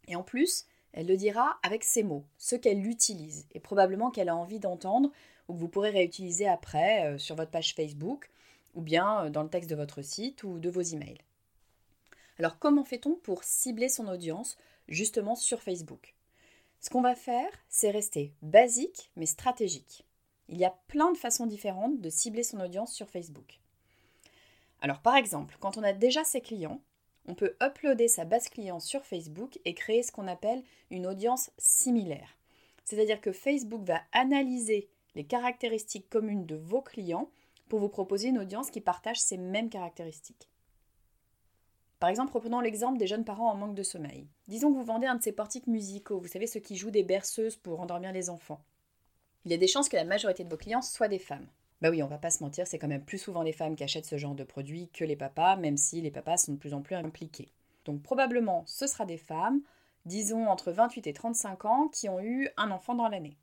Et 0.08 0.16
en 0.16 0.22
plus, 0.22 0.64
elle 0.94 1.06
le 1.06 1.18
dira 1.18 1.58
avec 1.62 1.84
ses 1.84 2.02
mots, 2.02 2.24
ce 2.38 2.56
qu'elle 2.56 2.86
utilise 2.86 3.46
et 3.52 3.60
probablement 3.60 4.10
qu'elle 4.10 4.30
a 4.30 4.36
envie 4.36 4.58
d'entendre 4.58 5.12
ou 5.48 5.52
que 5.52 5.58
vous 5.58 5.68
pourrez 5.68 5.90
réutiliser 5.90 6.48
après 6.48 7.04
euh, 7.04 7.18
sur 7.18 7.36
votre 7.36 7.50
page 7.50 7.74
Facebook 7.74 8.30
ou 8.74 8.80
bien 8.80 9.26
euh, 9.26 9.28
dans 9.28 9.42
le 9.42 9.50
texte 9.50 9.68
de 9.68 9.76
votre 9.76 10.00
site 10.00 10.44
ou 10.44 10.58
de 10.58 10.70
vos 10.70 10.80
emails. 10.80 11.20
Alors 12.38 12.58
comment 12.58 12.84
fait-on 12.84 13.16
pour 13.16 13.44
cibler 13.44 13.90
son 13.90 14.08
audience 14.08 14.56
justement 14.88 15.34
sur 15.34 15.60
Facebook? 15.60 16.14
Ce 16.80 16.88
qu'on 16.88 17.02
va 17.02 17.14
faire, 17.14 17.50
c'est 17.68 17.90
rester 17.90 18.32
basique 18.40 19.10
mais 19.14 19.26
stratégique. 19.26 20.06
Il 20.48 20.56
y 20.56 20.64
a 20.64 20.74
plein 20.88 21.12
de 21.12 21.18
façons 21.18 21.44
différentes 21.44 22.00
de 22.00 22.08
cibler 22.08 22.44
son 22.44 22.60
audience 22.60 22.94
sur 22.94 23.10
Facebook. 23.10 23.60
Alors 24.80 25.00
par 25.00 25.16
exemple, 25.16 25.56
quand 25.60 25.76
on 25.76 25.82
a 25.82 25.92
déjà 25.92 26.24
ses 26.24 26.40
clients, 26.40 26.80
on 27.28 27.34
peut 27.34 27.56
uploader 27.62 28.08
sa 28.08 28.24
base 28.24 28.48
client 28.48 28.80
sur 28.80 29.04
Facebook 29.04 29.58
et 29.64 29.74
créer 29.74 30.02
ce 30.02 30.12
qu'on 30.12 30.28
appelle 30.28 30.62
une 30.90 31.06
audience 31.06 31.50
similaire. 31.58 32.36
C'est-à-dire 32.84 33.20
que 33.20 33.32
Facebook 33.32 33.82
va 33.82 34.00
analyser 34.12 34.88
les 35.14 35.24
caractéristiques 35.24 36.08
communes 36.08 36.46
de 36.46 36.56
vos 36.56 36.82
clients 36.82 37.30
pour 37.68 37.80
vous 37.80 37.88
proposer 37.88 38.28
une 38.28 38.38
audience 38.38 38.70
qui 38.70 38.80
partage 38.80 39.18
ces 39.18 39.38
mêmes 39.38 39.70
caractéristiques. 39.70 40.48
Par 41.98 42.10
exemple, 42.10 42.32
reprenons 42.32 42.60
l'exemple 42.60 42.98
des 42.98 43.06
jeunes 43.06 43.24
parents 43.24 43.50
en 43.50 43.56
manque 43.56 43.74
de 43.74 43.82
sommeil. 43.82 44.28
Disons 44.48 44.70
que 44.70 44.76
vous 44.76 44.84
vendez 44.84 45.06
un 45.06 45.16
de 45.16 45.22
ces 45.22 45.32
portiques 45.32 45.66
musicaux, 45.66 46.20
vous 46.20 46.28
savez 46.28 46.46
ceux 46.46 46.60
qui 46.60 46.76
jouent 46.76 46.90
des 46.90 47.02
berceuses 47.02 47.56
pour 47.56 47.80
endormir 47.80 48.12
les 48.12 48.28
enfants. 48.28 48.60
Il 49.44 49.50
y 49.50 49.54
a 49.54 49.58
des 49.58 49.66
chances 49.66 49.88
que 49.88 49.96
la 49.96 50.04
majorité 50.04 50.44
de 50.44 50.50
vos 50.50 50.56
clients 50.56 50.82
soient 50.82 51.08
des 51.08 51.18
femmes. 51.18 51.48
Bah 51.80 51.90
oui, 51.90 52.02
on 52.02 52.06
va 52.06 52.18
pas 52.18 52.30
se 52.30 52.42
mentir, 52.42 52.66
c'est 52.66 52.78
quand 52.78 52.88
même 52.88 53.04
plus 53.04 53.18
souvent 53.18 53.42
les 53.42 53.52
femmes 53.52 53.76
qui 53.76 53.84
achètent 53.84 54.06
ce 54.06 54.16
genre 54.16 54.34
de 54.34 54.44
produits 54.44 54.88
que 54.88 55.04
les 55.04 55.16
papas, 55.16 55.56
même 55.56 55.76
si 55.76 56.00
les 56.00 56.10
papas 56.10 56.38
sont 56.38 56.52
de 56.52 56.58
plus 56.58 56.72
en 56.72 56.80
plus 56.80 56.94
impliqués. 56.94 57.52
Donc 57.84 58.02
probablement 58.02 58.64
ce 58.66 58.86
sera 58.86 59.04
des 59.04 59.18
femmes, 59.18 59.60
disons 60.06 60.46
entre 60.48 60.72
28 60.72 61.06
et 61.06 61.12
35 61.12 61.64
ans, 61.66 61.88
qui 61.88 62.08
ont 62.08 62.20
eu 62.20 62.48
un 62.56 62.70
enfant 62.70 62.94
dans 62.94 63.08
l'année. 63.08 63.36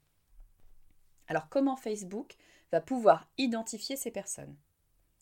Alors 1.27 1.47
comment 1.49 1.75
Facebook 1.75 2.35
va 2.71 2.81
pouvoir 2.81 3.27
identifier 3.37 3.95
ces 3.95 4.11
personnes? 4.11 4.55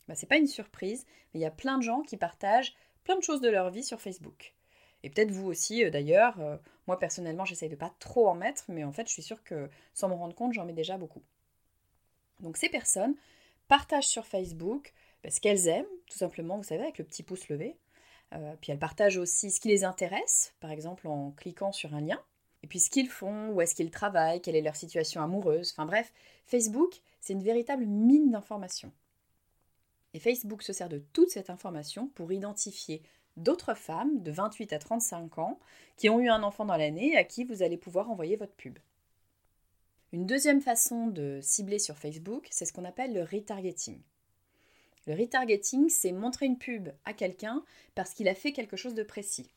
Bah, 0.08 0.16
C'est 0.16 0.26
pas 0.26 0.38
une 0.38 0.48
surprise, 0.48 1.06
mais 1.34 1.42
il 1.42 1.44
y 1.44 1.46
a 1.46 1.52
plein 1.52 1.78
de 1.78 1.84
gens 1.84 2.02
qui 2.02 2.18
partagent 2.18 2.74
plein 3.04 3.18
de 3.18 3.24
choses 3.24 3.42
de 3.42 3.50
leur 3.50 3.70
vie 3.72 3.84
sur 3.84 4.00
Facebook. 4.00 4.54
Et 5.04 5.10
peut-être 5.10 5.32
vous 5.32 5.48
aussi, 5.48 5.84
euh, 5.84 5.90
d'ailleurs. 5.90 6.40
Euh, 6.40 6.58
moi, 6.88 7.00
personnellement, 7.00 7.46
j'essaye 7.46 7.70
de 7.70 7.76
pas 7.76 7.94
trop 8.00 8.28
en 8.28 8.36
mettre, 8.36 8.66
mais 8.68 8.84
en 8.84 8.92
fait, 8.92 9.08
je 9.08 9.14
suis 9.14 9.22
sûre 9.22 9.44
que 9.44 9.70
sans 9.94 10.10
me 10.10 10.14
rendre 10.14 10.36
compte, 10.36 10.54
j'en 10.54 10.66
mets 10.66 10.74
déjà 10.74 10.98
beaucoup. 10.98 11.24
Donc 12.42 12.58
ces 12.58 12.70
personnes 12.70 13.16
partagent 13.68 14.08
sur 14.08 14.26
Facebook 14.26 14.94
bah, 15.24 15.30
ce 15.30 15.40
qu'elles 15.40 15.68
aiment, 15.68 15.86
tout 16.10 16.18
simplement, 16.18 16.58
vous 16.58 16.64
savez, 16.64 16.84
avec 16.84 16.98
le 16.98 17.06
petit 17.06 17.24
pouce 17.24 17.48
levé. 17.50 17.78
Euh, 18.34 18.56
puis 18.62 18.72
elles 18.72 18.80
partagent 18.80 19.18
aussi 19.18 19.52
ce 19.52 19.60
qui 19.60 19.68
les 19.68 19.84
intéresse, 19.84 20.54
par 20.60 20.72
exemple 20.72 21.08
en 21.08 21.32
cliquant 21.32 21.72
sur 21.72 21.94
un 21.94 22.02
lien. 22.02 22.22
Et 22.64 22.68
puis 22.68 22.80
ce 22.80 22.90
qu'ils 22.90 23.10
font, 23.10 23.50
où 23.50 23.62
est-ce 23.62 23.76
qu'ils 23.76 23.92
travaillent, 23.92 24.42
quelle 24.42 24.56
est 24.56 24.62
leur 24.62 24.76
situation 24.76 25.22
amoureuse. 25.22 25.72
Enfin 25.72 25.86
bref, 25.86 26.14
Facebook, 26.46 27.02
c'est 27.20 27.34
une 27.34 27.44
véritable 27.44 27.86
mine 27.86 28.32
d'informations. 28.32 28.92
Et 30.14 30.20
Facebook 30.20 30.62
se 30.62 30.74
sert 30.74 30.90
de 30.90 31.00
toute 31.14 31.30
cette 31.30 31.50
information 31.50 32.08
pour 32.10 32.32
identifier 32.32 33.02
d'autres 33.38 33.74
femmes 33.74 34.22
de 34.22 34.32
28 34.32 34.74
à 34.74 34.80
35 34.80 35.38
ans 35.38 35.60
qui 35.98 36.10
ont 36.10 36.20
eu 36.20 36.30
un 36.30 36.44
enfant 36.44 36.66
dans 36.66 36.76
l'année 36.76 37.16
à 37.16 37.24
qui 37.24 37.46
vous 37.46 37.64
allez 37.64 37.78
pouvoir 37.78 38.10
envoyer 38.12 38.36
votre 38.36 38.54
pub. 38.54 38.78
Une 40.14 40.26
deuxième 40.26 40.60
façon 40.60 41.08
de 41.08 41.40
cibler 41.42 41.80
sur 41.80 41.98
Facebook, 41.98 42.46
c'est 42.52 42.66
ce 42.66 42.74
qu'on 42.74 42.84
appelle 42.84 43.14
le 43.14 43.24
retargeting. 43.24 43.98
Le 45.08 45.16
retargeting, 45.16 45.88
c'est 45.88 46.12
montrer 46.12 46.48
une 46.48 46.58
pub 46.58 46.90
à 47.06 47.14
quelqu'un 47.14 47.64
parce 47.96 48.14
qu'il 48.14 48.28
a 48.28 48.36
fait 48.36 48.52
quelque 48.52 48.76
chose 48.76 48.94
de 48.94 49.04
précis. 49.04 49.50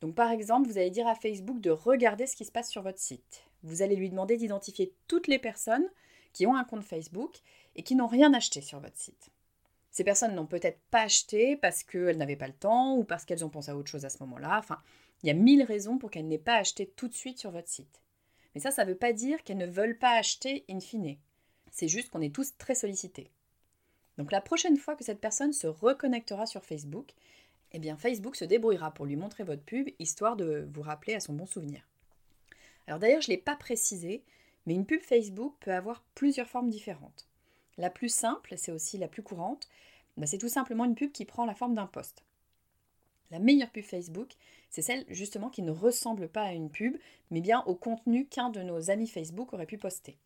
Donc 0.00 0.14
par 0.14 0.30
exemple, 0.30 0.70
vous 0.70 0.78
allez 0.78 0.90
dire 0.90 1.06
à 1.06 1.14
Facebook 1.14 1.60
de 1.60 1.70
regarder 1.70 2.26
ce 2.26 2.34
qui 2.34 2.46
se 2.46 2.50
passe 2.50 2.70
sur 2.70 2.80
votre 2.80 2.98
site. 2.98 3.44
Vous 3.62 3.82
allez 3.82 3.94
lui 3.94 4.08
demander 4.08 4.38
d'identifier 4.38 4.94
toutes 5.06 5.28
les 5.28 5.38
personnes 5.38 5.88
qui 6.32 6.46
ont 6.46 6.56
un 6.56 6.64
compte 6.64 6.82
Facebook 6.82 7.36
et 7.76 7.82
qui 7.82 7.94
n'ont 7.94 8.06
rien 8.06 8.32
acheté 8.32 8.62
sur 8.62 8.80
votre 8.80 8.96
site. 8.96 9.28
Ces 9.90 10.02
personnes 10.02 10.34
n'ont 10.34 10.46
peut-être 10.46 10.80
pas 10.90 11.02
acheté 11.02 11.56
parce 11.56 11.82
qu'elles 11.82 12.16
n'avaient 12.16 12.36
pas 12.36 12.48
le 12.48 12.54
temps 12.54 12.96
ou 12.96 13.04
parce 13.04 13.26
qu'elles 13.26 13.44
ont 13.44 13.50
pensé 13.50 13.70
à 13.70 13.76
autre 13.76 13.90
chose 13.90 14.06
à 14.06 14.10
ce 14.10 14.22
moment-là. 14.22 14.58
Enfin, 14.58 14.80
il 15.22 15.26
y 15.26 15.30
a 15.30 15.34
mille 15.34 15.62
raisons 15.62 15.98
pour 15.98 16.10
qu'elles 16.10 16.26
n'aient 16.26 16.38
pas 16.38 16.56
acheté 16.56 16.86
tout 16.86 17.06
de 17.06 17.14
suite 17.14 17.38
sur 17.38 17.50
votre 17.50 17.68
site. 17.68 18.00
Mais 18.54 18.60
ça, 18.60 18.70
ça 18.70 18.84
ne 18.84 18.90
veut 18.90 18.96
pas 18.96 19.12
dire 19.12 19.42
qu'elles 19.42 19.58
ne 19.58 19.66
veulent 19.66 19.98
pas 19.98 20.12
acheter 20.12 20.64
in 20.68 20.80
fine. 20.80 21.16
C'est 21.70 21.88
juste 21.88 22.10
qu'on 22.10 22.20
est 22.20 22.34
tous 22.34 22.56
très 22.56 22.74
sollicités. 22.74 23.30
Donc 24.18 24.30
la 24.30 24.40
prochaine 24.40 24.76
fois 24.76 24.94
que 24.94 25.04
cette 25.04 25.20
personne 25.20 25.52
se 25.52 25.66
reconnectera 25.66 26.46
sur 26.46 26.64
Facebook, 26.64 27.12
eh 27.72 27.94
Facebook 27.96 28.36
se 28.36 28.44
débrouillera 28.44 28.94
pour 28.94 29.06
lui 29.06 29.16
montrer 29.16 29.42
votre 29.42 29.64
pub, 29.64 29.88
histoire 29.98 30.36
de 30.36 30.68
vous 30.72 30.82
rappeler 30.82 31.14
à 31.14 31.20
son 31.20 31.32
bon 31.32 31.46
souvenir. 31.46 31.82
Alors 32.86 33.00
d'ailleurs, 33.00 33.20
je 33.20 33.30
ne 33.30 33.34
l'ai 33.34 33.42
pas 33.42 33.56
précisé, 33.56 34.22
mais 34.66 34.74
une 34.74 34.86
pub 34.86 35.00
Facebook 35.00 35.54
peut 35.60 35.72
avoir 35.72 36.04
plusieurs 36.14 36.46
formes 36.46 36.70
différentes. 36.70 37.26
La 37.76 37.90
plus 37.90 38.08
simple, 38.08 38.54
c'est 38.56 38.70
aussi 38.70 38.98
la 38.98 39.08
plus 39.08 39.24
courante, 39.24 39.68
bah, 40.16 40.26
c'est 40.26 40.38
tout 40.38 40.48
simplement 40.48 40.84
une 40.84 40.94
pub 40.94 41.10
qui 41.10 41.24
prend 41.24 41.44
la 41.44 41.54
forme 41.54 41.74
d'un 41.74 41.86
post. 41.86 42.22
La 43.30 43.38
meilleure 43.38 43.70
pub 43.70 43.84
Facebook, 43.84 44.32
c'est 44.70 44.82
celle 44.82 45.04
justement 45.08 45.50
qui 45.50 45.62
ne 45.62 45.70
ressemble 45.70 46.28
pas 46.28 46.42
à 46.42 46.52
une 46.52 46.70
pub, 46.70 46.96
mais 47.30 47.40
bien 47.40 47.62
au 47.66 47.74
contenu 47.74 48.26
qu'un 48.26 48.50
de 48.50 48.62
nos 48.62 48.90
amis 48.90 49.06
Facebook 49.06 49.52
aurait 49.52 49.66
pu 49.66 49.78
poster. 49.78 50.18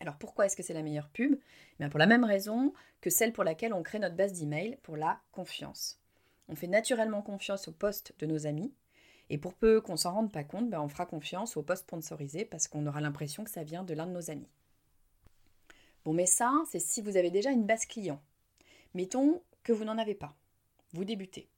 Alors 0.00 0.16
pourquoi 0.16 0.46
est-ce 0.46 0.56
que 0.56 0.62
c'est 0.62 0.74
la 0.74 0.82
meilleure 0.82 1.08
pub? 1.08 1.38
Bien 1.78 1.88
Pour 1.88 1.98
la 1.98 2.06
même 2.06 2.24
raison 2.24 2.72
que 3.00 3.10
celle 3.10 3.32
pour 3.32 3.44
laquelle 3.44 3.72
on 3.72 3.82
crée 3.82 3.98
notre 3.98 4.16
base 4.16 4.32
d'email, 4.32 4.78
pour 4.82 4.96
la 4.96 5.20
confiance. 5.30 6.00
On 6.48 6.56
fait 6.56 6.66
naturellement 6.66 7.22
confiance 7.22 7.68
aux 7.68 7.72
posts 7.72 8.12
de 8.18 8.26
nos 8.26 8.46
amis, 8.46 8.72
et 9.30 9.38
pour 9.38 9.54
peu 9.54 9.80
qu'on 9.80 9.96
s'en 9.96 10.12
rende 10.12 10.32
pas 10.32 10.44
compte, 10.44 10.68
ben 10.68 10.80
on 10.80 10.88
fera 10.88 11.06
confiance 11.06 11.56
aux 11.56 11.62
posts 11.62 11.84
sponsorisés 11.84 12.44
parce 12.44 12.68
qu'on 12.68 12.86
aura 12.86 13.00
l'impression 13.00 13.44
que 13.44 13.50
ça 13.50 13.62
vient 13.62 13.84
de 13.84 13.94
l'un 13.94 14.06
de 14.06 14.12
nos 14.12 14.30
amis. 14.30 14.50
Bon, 16.04 16.12
mais 16.12 16.26
ça, 16.26 16.52
c'est 16.70 16.80
si 16.80 17.00
vous 17.00 17.16
avez 17.16 17.30
déjà 17.30 17.50
une 17.50 17.64
base 17.64 17.86
client. 17.86 18.20
Mettons 18.94 19.40
que 19.62 19.72
vous 19.72 19.84
n'en 19.84 19.98
avez 19.98 20.14
pas. 20.14 20.36
Vous 20.92 21.04
débutez. 21.04 21.48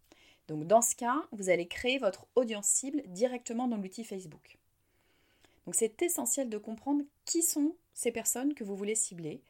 Donc 0.48 0.66
dans 0.66 0.82
ce 0.82 0.94
cas, 0.94 1.22
vous 1.32 1.48
allez 1.48 1.66
créer 1.66 1.98
votre 1.98 2.26
audience 2.34 2.66
cible 2.66 3.02
directement 3.06 3.68
dans 3.68 3.76
l'outil 3.76 4.04
Facebook. 4.04 4.58
Donc 5.64 5.74
c'est 5.74 6.02
essentiel 6.02 6.50
de 6.50 6.58
comprendre 6.58 7.02
qui 7.24 7.42
sont 7.42 7.74
ces 7.94 8.12
personnes 8.12 8.54
que 8.54 8.64
vous 8.64 8.76
voulez 8.76 8.94
cibler, 8.94 9.40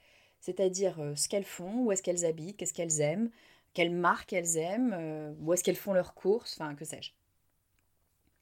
c'est-à-dire 0.41 1.01
euh, 1.01 1.15
ce 1.17 1.29
qu'elles 1.29 1.45
font, 1.45 1.85
où 1.85 1.93
est-ce 1.93 2.03
qu'elles 2.03 2.25
habitent, 2.25 2.57
qu'est-ce 2.57 2.75
qu'elles 2.75 3.01
aiment, 3.01 3.31
quelles 3.73 3.91
marques 3.91 4.33
elles 4.33 4.57
aiment, 4.57 4.95
euh, 4.97 5.33
où 5.41 5.53
est-ce 5.53 5.65
qu'elles 5.65 5.77
font 5.77 5.93
leurs 5.93 6.15
courses, 6.15 6.61
enfin 6.61 6.75
que 6.75 6.85
sais-je. 6.85 7.13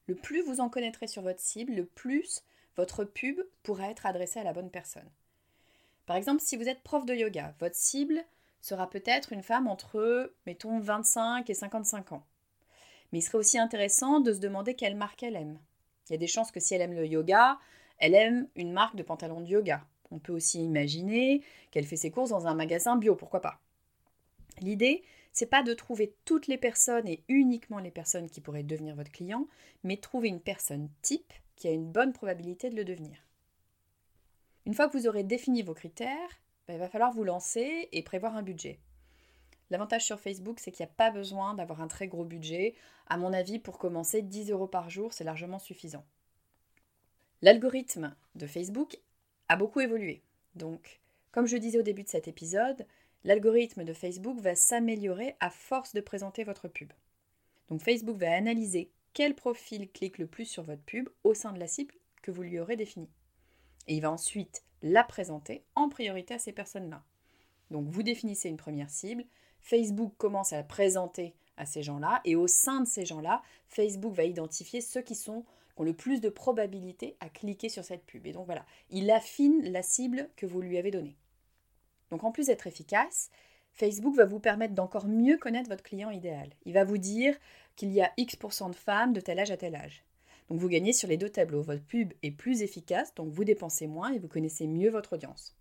Le 0.07 0.15
plus 0.15 0.43
vous 0.43 0.61
en 0.61 0.69
connaîtrez 0.69 1.07
sur 1.07 1.23
votre 1.23 1.41
cible, 1.41 1.73
le 1.73 1.87
plus 1.87 2.43
votre 2.77 3.05
pub 3.05 3.41
pourra 3.63 3.91
être 3.91 4.07
adressée 4.07 4.41
à 4.41 4.45
la 4.45 4.53
bonne 4.53 4.71
personne. 4.71 5.09
Par 6.07 6.17
exemple, 6.17 6.43
si 6.43 6.57
vous 6.57 6.69
êtes 6.69 6.83
prof 6.83 7.07
de 7.07 7.15
yoga, 7.15 7.55
votre 7.61 7.77
cible 7.77 8.23
sera 8.61 8.91
peut-être 8.91 9.33
une 9.33 9.43
femme 9.43 9.67
entre, 9.67 10.33
mettons, 10.47 10.81
25 10.81 11.49
et 11.49 11.55
55 11.55 12.13
ans. 12.13 12.25
Mais 13.13 13.19
il 13.19 13.23
serait 13.23 13.39
aussi 13.39 13.59
intéressant 13.59 14.21
de 14.21 14.33
se 14.33 14.41
demander 14.41 14.75
quelle 14.75 14.97
marque 14.97 15.23
elle 15.23 15.37
aime. 15.37 15.59
Il 16.09 16.13
y 16.13 16.17
a 16.17 16.19
des 16.19 16.27
chances 16.27 16.51
que 16.51 16.61
si 16.61 16.75
elle 16.75 16.81
aime 16.81 16.95
le 16.95 17.07
yoga, 17.07 17.59
elle 17.99 18.15
aime 18.15 18.49
une 18.57 18.73
marque 18.73 18.97
de 18.97 19.03
pantalon 19.03 19.41
de 19.41 19.47
yoga. 19.47 19.85
On 20.11 20.19
peut 20.19 20.33
aussi 20.33 20.63
imaginer 20.63 21.43
qu'elle 21.71 21.87
fait 21.87 21.97
ses 21.97 22.11
courses 22.11 22.31
dans 22.31 22.47
un 22.47 22.55
magasin 22.55 22.97
bio, 22.97 23.15
pourquoi 23.15 23.41
pas. 23.41 23.61
L'idée, 24.61 25.03
c'est 25.33 25.47
pas 25.47 25.63
de 25.63 25.73
trouver 25.73 26.15
toutes 26.25 26.47
les 26.47 26.59
personnes 26.59 27.09
et 27.09 27.25
uniquement 27.29 27.79
les 27.79 27.91
personnes 27.91 28.29
qui 28.29 28.41
pourraient 28.41 28.63
devenir 28.63 28.95
votre 28.95 29.11
client, 29.11 29.47
mais 29.83 29.97
trouver 29.97 30.29
une 30.29 30.41
personne 30.41 30.91
type 31.01 31.33
qui 31.57 31.69
a 31.69 31.73
une 31.73 31.91
bonne 31.91 32.13
probabilité 32.13 32.69
de 32.69 32.77
le 32.77 32.85
devenir. 32.85 33.17
Une 34.67 34.75
fois 34.75 34.89
que 34.89 34.97
vous 34.97 35.07
aurez 35.07 35.25
défini 35.25 35.63
vos 35.63 35.75
critères, 35.75 36.41
ben, 36.69 36.75
il 36.75 36.79
va 36.79 36.89
falloir 36.89 37.13
vous 37.13 37.25
lancer 37.25 37.89
et 37.93 38.03
prévoir 38.03 38.37
un 38.37 38.43
budget. 38.43 38.79
L'avantage 39.73 40.05
sur 40.05 40.21
Facebook, 40.21 40.61
c'est 40.61 40.71
qu'il 40.71 40.85
n'y 40.85 40.91
a 40.91 40.95
pas 40.95 41.11
besoin 41.11 41.55
d'avoir 41.55 41.81
un 41.81 41.89
très 41.89 42.07
gros 42.07 42.27
budget. 42.27 42.75
À 43.07 43.17
mon 43.17 43.33
avis, 43.33 43.59
pour 43.59 43.79
commencer, 43.79 44.21
10 44.21 44.51
euros 44.51 44.67
par 44.67 44.91
jour, 44.91 45.15
c'est 45.15 45.25
largement 45.25 45.59
suffisant. 45.59 46.05
L'algorithme 47.41 48.15
de 48.35 48.47
Facebook 48.47 48.99
a 49.49 49.57
beaucoup 49.57 49.81
évolué. 49.81 50.21
Donc, 50.57 51.01
comme 51.31 51.47
je 51.47 51.57
disais 51.57 51.79
au 51.79 51.83
début 51.83 52.03
de 52.03 52.11
cet 52.11 52.29
épisode, 52.29 52.87
l'algorithme 53.25 53.85
de 53.85 53.95
Facebook 53.95 54.39
va 54.41 54.55
s'améliorer 54.55 55.37
à 55.41 55.49
force 55.49 55.95
de 55.95 56.03
présenter 56.03 56.45
votre 56.45 56.69
pub. 56.69 56.93
Donc 57.69 57.81
Facebook 57.81 58.19
va 58.19 58.31
analyser 58.31 58.91
quel 59.15 59.35
profil 59.35 59.91
clique 59.91 60.19
le 60.19 60.27
plus 60.27 60.45
sur 60.45 60.65
votre 60.65 60.83
pub 60.83 61.09
au 61.25 61.33
sein 61.33 61.55
de 61.55 61.59
la 61.59 61.67
cible 61.67 61.95
que 62.21 62.31
vous 62.31 62.43
lui 62.43 62.59
aurez 62.59 62.77
définie. 62.77 63.09
Et 63.89 63.95
il 63.95 64.03
va 64.03 64.13
ensuite 64.13 64.65
la 64.83 65.03
présenter 65.03 65.65
en 65.77 65.89
priorité 65.89 66.35
à 66.35 66.39
ces 66.39 66.53
personnes-là. 66.53 67.03
Donc 67.71 67.89
vous 67.89 68.03
définissez 68.03 68.51
une 68.51 68.59
première 68.59 68.91
cible, 68.91 69.25
Facebook 69.63 70.13
commence 70.19 70.53
à 70.53 70.57
la 70.57 70.63
présenter 70.65 71.35
à 71.57 71.67
ces 71.67 71.83
gens-là, 71.83 72.21
et 72.25 72.37
au 72.37 72.47
sein 72.47 72.81
de 72.81 72.87
ces 72.87 73.07
gens-là, 73.07 73.43
Facebook 73.69 74.13
va 74.15 74.25
identifier 74.25 74.81
ceux 74.81 75.03
qui 75.03 75.15
sont 75.15 75.45
ont 75.77 75.85
le 75.85 75.95
plus 75.95 76.21
de 76.21 76.29
probabilité 76.29 77.17
à 77.21 77.29
cliquer 77.29 77.69
sur 77.69 77.85
cette 77.85 78.05
pub. 78.05 78.27
Et 78.27 78.33
donc 78.33 78.47
voilà, 78.47 78.67
il 78.91 79.11
affine 79.11 79.63
la 79.71 79.83
cible 79.83 80.29
que 80.37 80.47
vous 80.47 80.61
lui 80.61 80.79
avez 80.79 80.91
donnée. 80.91 81.17
Donc 82.11 82.25
en 82.25 82.33
plus 82.33 82.47
d'être 82.47 82.67
efficace, 82.67 83.31
Facebook 83.73 84.15
va 84.15 84.27
vous 84.27 84.41
permettre 84.41 84.75
d'encore 84.75 85.07
mieux 85.07 85.39
connaître 85.39 85.71
votre 85.71 85.83
client 85.83 86.11
idéal. 86.11 86.51
Il 86.67 86.75
va 86.75 86.85
vous 86.85 86.99
dire 86.99 87.37
qu'il 87.75 87.91
y 87.91 88.03
a 88.03 88.13
X% 88.19 88.71
de 88.71 88.77
femmes 88.77 89.15
de 89.15 89.21
tel 89.21 89.39
âge 89.39 89.51
à 89.51 89.57
tel 89.57 89.75
âge. 89.75 90.05
Donc 90.49 90.61
vous 90.61 90.69
gagnez 90.69 90.93
sur 90.93 91.09
les 91.09 91.17
deux 91.17 91.31
tableaux. 91.31 91.63
Votre 91.63 91.83
pub 91.83 92.13
est 92.23 92.33
plus 92.33 92.61
efficace, 92.61 93.15
donc 93.15 93.31
vous 93.31 93.45
dépensez 93.45 93.87
moins 93.87 94.13
et 94.13 94.19
vous 94.19 94.29
connaissez 94.29 94.67
mieux 94.67 94.91
votre 94.91 95.15
audience. 95.15 95.57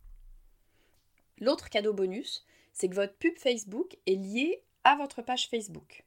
L'autre 1.39 1.70
cadeau 1.70 1.93
bonus, 1.93 2.46
c'est 2.73 2.89
que 2.89 2.95
votre 2.95 3.15
pub 3.15 3.37
Facebook 3.37 3.97
est 4.05 4.15
lié 4.15 4.63
à 4.83 4.95
votre 4.95 5.21
page 5.21 5.49
Facebook. 5.49 6.05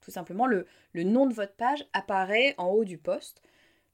Tout 0.00 0.10
simplement, 0.10 0.46
le, 0.46 0.66
nom 0.94 1.26
de 1.26 1.34
votre 1.34 1.54
page 1.54 1.84
apparaît 1.92 2.54
en 2.58 2.68
haut 2.68 2.84
du 2.84 2.98
post. 2.98 3.42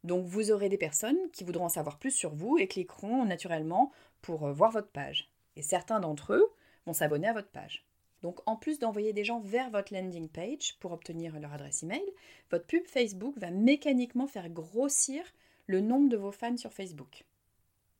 Donc 0.04 0.26
vous 0.26 0.50
aurez 0.50 0.68
des 0.68 0.78
personnes 0.78 1.30
qui 1.32 1.44
voudront 1.44 1.66
en 1.66 1.70
savoir 1.70 1.98
plus 1.98 2.10
sur 2.10 2.34
vous 2.34 2.58
et 2.58 2.68
cliqueront 2.68 3.24
naturellement 3.24 3.92
pour 4.20 4.46
euh, 4.46 4.52
voir 4.52 4.72
votre 4.72 4.90
page. 4.90 5.30
Et 5.56 5.62
certains 5.62 6.00
d'entre 6.00 6.34
eux 6.34 6.50
vont 6.86 6.92
s'abonner 6.92 7.28
à 7.28 7.32
votre 7.32 7.50
page. 7.50 7.86
Donc 8.22 8.40
en 8.46 8.56
plus 8.56 8.78
d'envoyer 8.78 9.12
des 9.12 9.24
gens 9.24 9.40
vers 9.40 9.70
votre 9.70 9.94
landing 9.94 10.28
page 10.28 10.76
pour 10.80 10.92
obtenir 10.92 11.38
leur 11.40 11.52
adresse 11.52 11.82
email, 11.82 12.04
votre 12.50 12.66
pub 12.66 12.86
Facebook 12.86 13.36
va 13.38 13.50
mécaniquement 13.50 14.26
faire 14.26 14.48
grossir 14.48 15.24
le 15.66 15.80
nombre 15.80 16.08
de 16.08 16.16
vos 16.16 16.32
fans 16.32 16.56
sur 16.56 16.72
Facebook. 16.72 17.24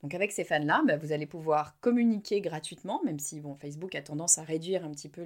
Donc 0.03 0.15
avec 0.15 0.33
ces 0.33 0.45
fans-là, 0.45 0.83
bah, 0.87 0.97
vous 0.97 1.13
allez 1.13 1.27
pouvoir 1.27 1.79
communiquer 1.81 2.41
gratuitement, 2.41 3.01
même 3.05 3.19
si 3.19 3.41
bon, 3.41 3.55
Facebook 3.55 3.95
a 3.95 4.03
tendance 4.03 4.39
à 4.39 4.43
réduire 4.43 4.85
un 4.85 4.91
petit 4.91 5.09
peu 5.09 5.25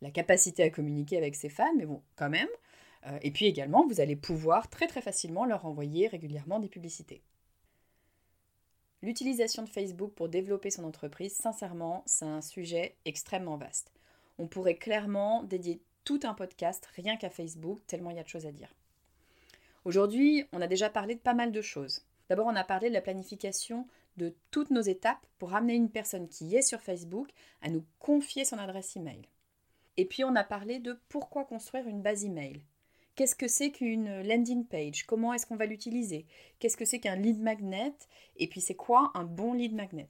la 0.00 0.10
capacité 0.10 0.64
à 0.64 0.70
communiquer 0.70 1.16
avec 1.16 1.36
ses 1.36 1.48
fans, 1.48 1.74
mais 1.76 1.86
bon, 1.86 2.02
quand 2.16 2.30
même. 2.30 2.48
Euh, 3.06 3.18
et 3.22 3.30
puis 3.30 3.46
également, 3.46 3.86
vous 3.86 4.00
allez 4.00 4.16
pouvoir 4.16 4.68
très 4.68 4.86
très 4.86 5.00
facilement 5.00 5.44
leur 5.44 5.64
envoyer 5.64 6.08
régulièrement 6.08 6.58
des 6.58 6.68
publicités. 6.68 7.22
L'utilisation 9.02 9.62
de 9.62 9.68
Facebook 9.68 10.12
pour 10.12 10.28
développer 10.28 10.70
son 10.70 10.84
entreprise, 10.84 11.34
sincèrement, 11.34 12.02
c'est 12.04 12.26
un 12.26 12.42
sujet 12.42 12.96
extrêmement 13.06 13.56
vaste. 13.56 13.92
On 14.38 14.46
pourrait 14.46 14.74
clairement 14.74 15.42
dédier 15.44 15.80
tout 16.04 16.20
un 16.24 16.34
podcast 16.34 16.86
rien 16.96 17.16
qu'à 17.16 17.30
Facebook, 17.30 17.80
tellement 17.86 18.10
il 18.10 18.16
y 18.16 18.20
a 18.20 18.24
de 18.24 18.28
choses 18.28 18.46
à 18.46 18.52
dire. 18.52 18.74
Aujourd'hui, 19.86 20.44
on 20.52 20.60
a 20.60 20.66
déjà 20.66 20.90
parlé 20.90 21.14
de 21.14 21.20
pas 21.20 21.32
mal 21.32 21.52
de 21.52 21.62
choses. 21.62 22.04
D'abord, 22.28 22.46
on 22.46 22.56
a 22.56 22.64
parlé 22.64 22.90
de 22.90 22.94
la 22.94 23.00
planification 23.00 23.86
de 24.16 24.34
toutes 24.50 24.70
nos 24.70 24.80
étapes 24.80 25.26
pour 25.38 25.54
amener 25.54 25.74
une 25.74 25.90
personne 25.90 26.28
qui 26.28 26.56
est 26.56 26.62
sur 26.62 26.80
Facebook 26.80 27.28
à 27.62 27.68
nous 27.70 27.84
confier 27.98 28.44
son 28.44 28.58
adresse 28.58 28.96
email. 28.96 29.22
Et 29.96 30.04
puis, 30.04 30.24
on 30.24 30.36
a 30.36 30.44
parlé 30.44 30.78
de 30.78 30.98
pourquoi 31.08 31.44
construire 31.44 31.86
une 31.86 32.02
base 32.02 32.24
email. 32.24 32.62
Qu'est-ce 33.14 33.34
que 33.34 33.48
c'est 33.48 33.70
qu'une 33.70 34.22
landing 34.22 34.64
page? 34.64 35.04
Comment 35.04 35.34
est-ce 35.34 35.44
qu'on 35.44 35.56
va 35.56 35.66
l'utiliser? 35.66 36.26
Qu'est-ce 36.58 36.76
que 36.76 36.84
c'est 36.84 37.00
qu'un 37.00 37.16
lead 37.16 37.40
magnet? 37.40 37.94
Et 38.36 38.46
puis 38.46 38.60
c'est 38.60 38.76
quoi 38.76 39.10
un 39.14 39.24
bon 39.24 39.52
lead 39.52 39.74
magnet? 39.74 40.08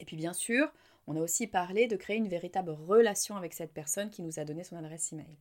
Et 0.00 0.04
puis 0.04 0.16
bien 0.16 0.32
sûr, 0.32 0.72
on 1.06 1.16
a 1.16 1.20
aussi 1.20 1.46
parlé 1.46 1.86
de 1.86 1.96
créer 1.96 2.16
une 2.16 2.28
véritable 2.28 2.70
relation 2.70 3.36
avec 3.36 3.54
cette 3.54 3.72
personne 3.72 4.10
qui 4.10 4.22
nous 4.22 4.40
a 4.40 4.44
donné 4.44 4.64
son 4.64 4.76
adresse 4.76 5.12
email. 5.12 5.38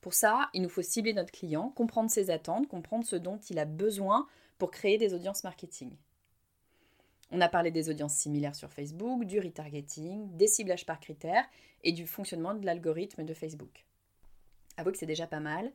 Pour 0.00 0.14
ça, 0.14 0.48
il 0.54 0.62
nous 0.62 0.68
faut 0.68 0.80
cibler 0.80 1.12
notre 1.12 1.32
client, 1.32 1.70
comprendre 1.70 2.10
ses 2.10 2.30
attentes, 2.30 2.68
comprendre 2.68 3.04
ce 3.04 3.16
dont 3.16 3.38
il 3.50 3.58
a 3.58 3.64
besoin 3.64 4.26
pour 4.56 4.70
créer 4.70 4.96
des 4.96 5.12
audiences 5.12 5.44
marketing. 5.44 5.90
On 7.30 7.40
a 7.40 7.48
parlé 7.48 7.70
des 7.70 7.90
audiences 7.90 8.14
similaires 8.14 8.54
sur 8.54 8.72
Facebook, 8.72 9.24
du 9.24 9.38
retargeting, 9.38 10.34
des 10.36 10.46
ciblages 10.46 10.86
par 10.86 10.98
critères 10.98 11.44
et 11.84 11.92
du 11.92 12.06
fonctionnement 12.06 12.54
de 12.54 12.64
l'algorithme 12.64 13.24
de 13.24 13.34
Facebook. 13.34 13.84
Avouez 14.76 14.92
que 14.92 14.98
c'est 14.98 15.06
déjà 15.06 15.26
pas 15.26 15.40
mal. 15.40 15.70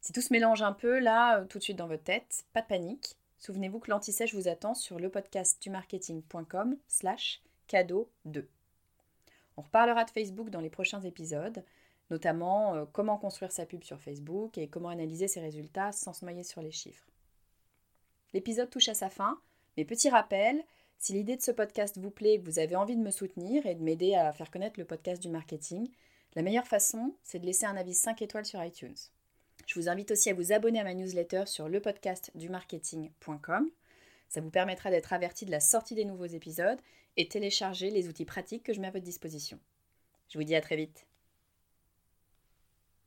Si 0.00 0.12
tout 0.12 0.20
se 0.20 0.32
mélange 0.32 0.62
un 0.62 0.72
peu, 0.72 0.98
là, 0.98 1.40
euh, 1.40 1.44
tout 1.44 1.58
de 1.58 1.62
suite 1.62 1.76
dans 1.78 1.86
votre 1.86 2.04
tête, 2.04 2.44
pas 2.52 2.62
de 2.62 2.66
panique. 2.66 3.16
Souvenez-vous 3.38 3.78
que 3.80 3.90
l'anti-sèche 3.90 4.34
vous 4.34 4.48
attend 4.48 4.74
sur 4.74 4.98
le 4.98 5.08
podcast 5.08 5.62
du 5.62 5.70
marketing.com 5.70 6.76
slash 6.88 7.42
cadeau 7.66 8.10
2. 8.26 8.46
On 9.56 9.62
reparlera 9.62 10.04
de 10.04 10.10
Facebook 10.10 10.50
dans 10.50 10.60
les 10.60 10.70
prochains 10.70 11.00
épisodes, 11.00 11.64
notamment 12.10 12.74
euh, 12.74 12.84
comment 12.92 13.16
construire 13.16 13.52
sa 13.52 13.66
pub 13.66 13.84
sur 13.84 14.00
Facebook 14.00 14.58
et 14.58 14.68
comment 14.68 14.88
analyser 14.88 15.28
ses 15.28 15.40
résultats 15.40 15.92
sans 15.92 16.12
se 16.12 16.24
noyer 16.24 16.42
sur 16.44 16.60
les 16.60 16.72
chiffres. 16.72 17.06
L'épisode 18.32 18.70
touche 18.70 18.88
à 18.88 18.94
sa 18.94 19.10
fin, 19.10 19.38
mais 19.76 19.84
petit 19.84 20.08
rappel, 20.08 20.62
si 21.00 21.14
l'idée 21.14 21.36
de 21.36 21.42
ce 21.42 21.50
podcast 21.50 21.98
vous 21.98 22.10
plaît 22.10 22.34
et 22.34 22.40
que 22.40 22.44
vous 22.44 22.58
avez 22.58 22.76
envie 22.76 22.94
de 22.94 23.00
me 23.00 23.10
soutenir 23.10 23.64
et 23.64 23.74
de 23.74 23.82
m'aider 23.82 24.14
à 24.14 24.30
faire 24.34 24.50
connaître 24.50 24.78
le 24.78 24.84
podcast 24.84 25.22
du 25.22 25.30
marketing, 25.30 25.88
la 26.36 26.42
meilleure 26.42 26.66
façon, 26.66 27.14
c'est 27.22 27.38
de 27.38 27.46
laisser 27.46 27.64
un 27.64 27.76
avis 27.76 27.94
5 27.94 28.20
étoiles 28.20 28.44
sur 28.44 28.62
iTunes. 28.62 28.96
Je 29.66 29.80
vous 29.80 29.88
invite 29.88 30.10
aussi 30.10 30.28
à 30.28 30.34
vous 30.34 30.52
abonner 30.52 30.78
à 30.78 30.84
ma 30.84 30.92
newsletter 30.92 31.44
sur 31.46 31.70
lepodcastdumarketing.com. 31.70 33.70
Ça 34.28 34.40
vous 34.42 34.50
permettra 34.50 34.90
d'être 34.90 35.14
averti 35.14 35.46
de 35.46 35.50
la 35.50 35.60
sortie 35.60 35.94
des 35.94 36.04
nouveaux 36.04 36.26
épisodes 36.26 36.78
et 37.16 37.28
télécharger 37.28 37.90
les 37.90 38.08
outils 38.08 38.26
pratiques 38.26 38.62
que 38.62 38.74
je 38.74 38.80
mets 38.80 38.88
à 38.88 38.92
votre 38.92 39.04
disposition. 39.04 39.58
Je 40.28 40.38
vous 40.38 40.44
dis 40.44 40.54
à 40.54 40.60
très 40.60 40.76
vite. 40.76 41.06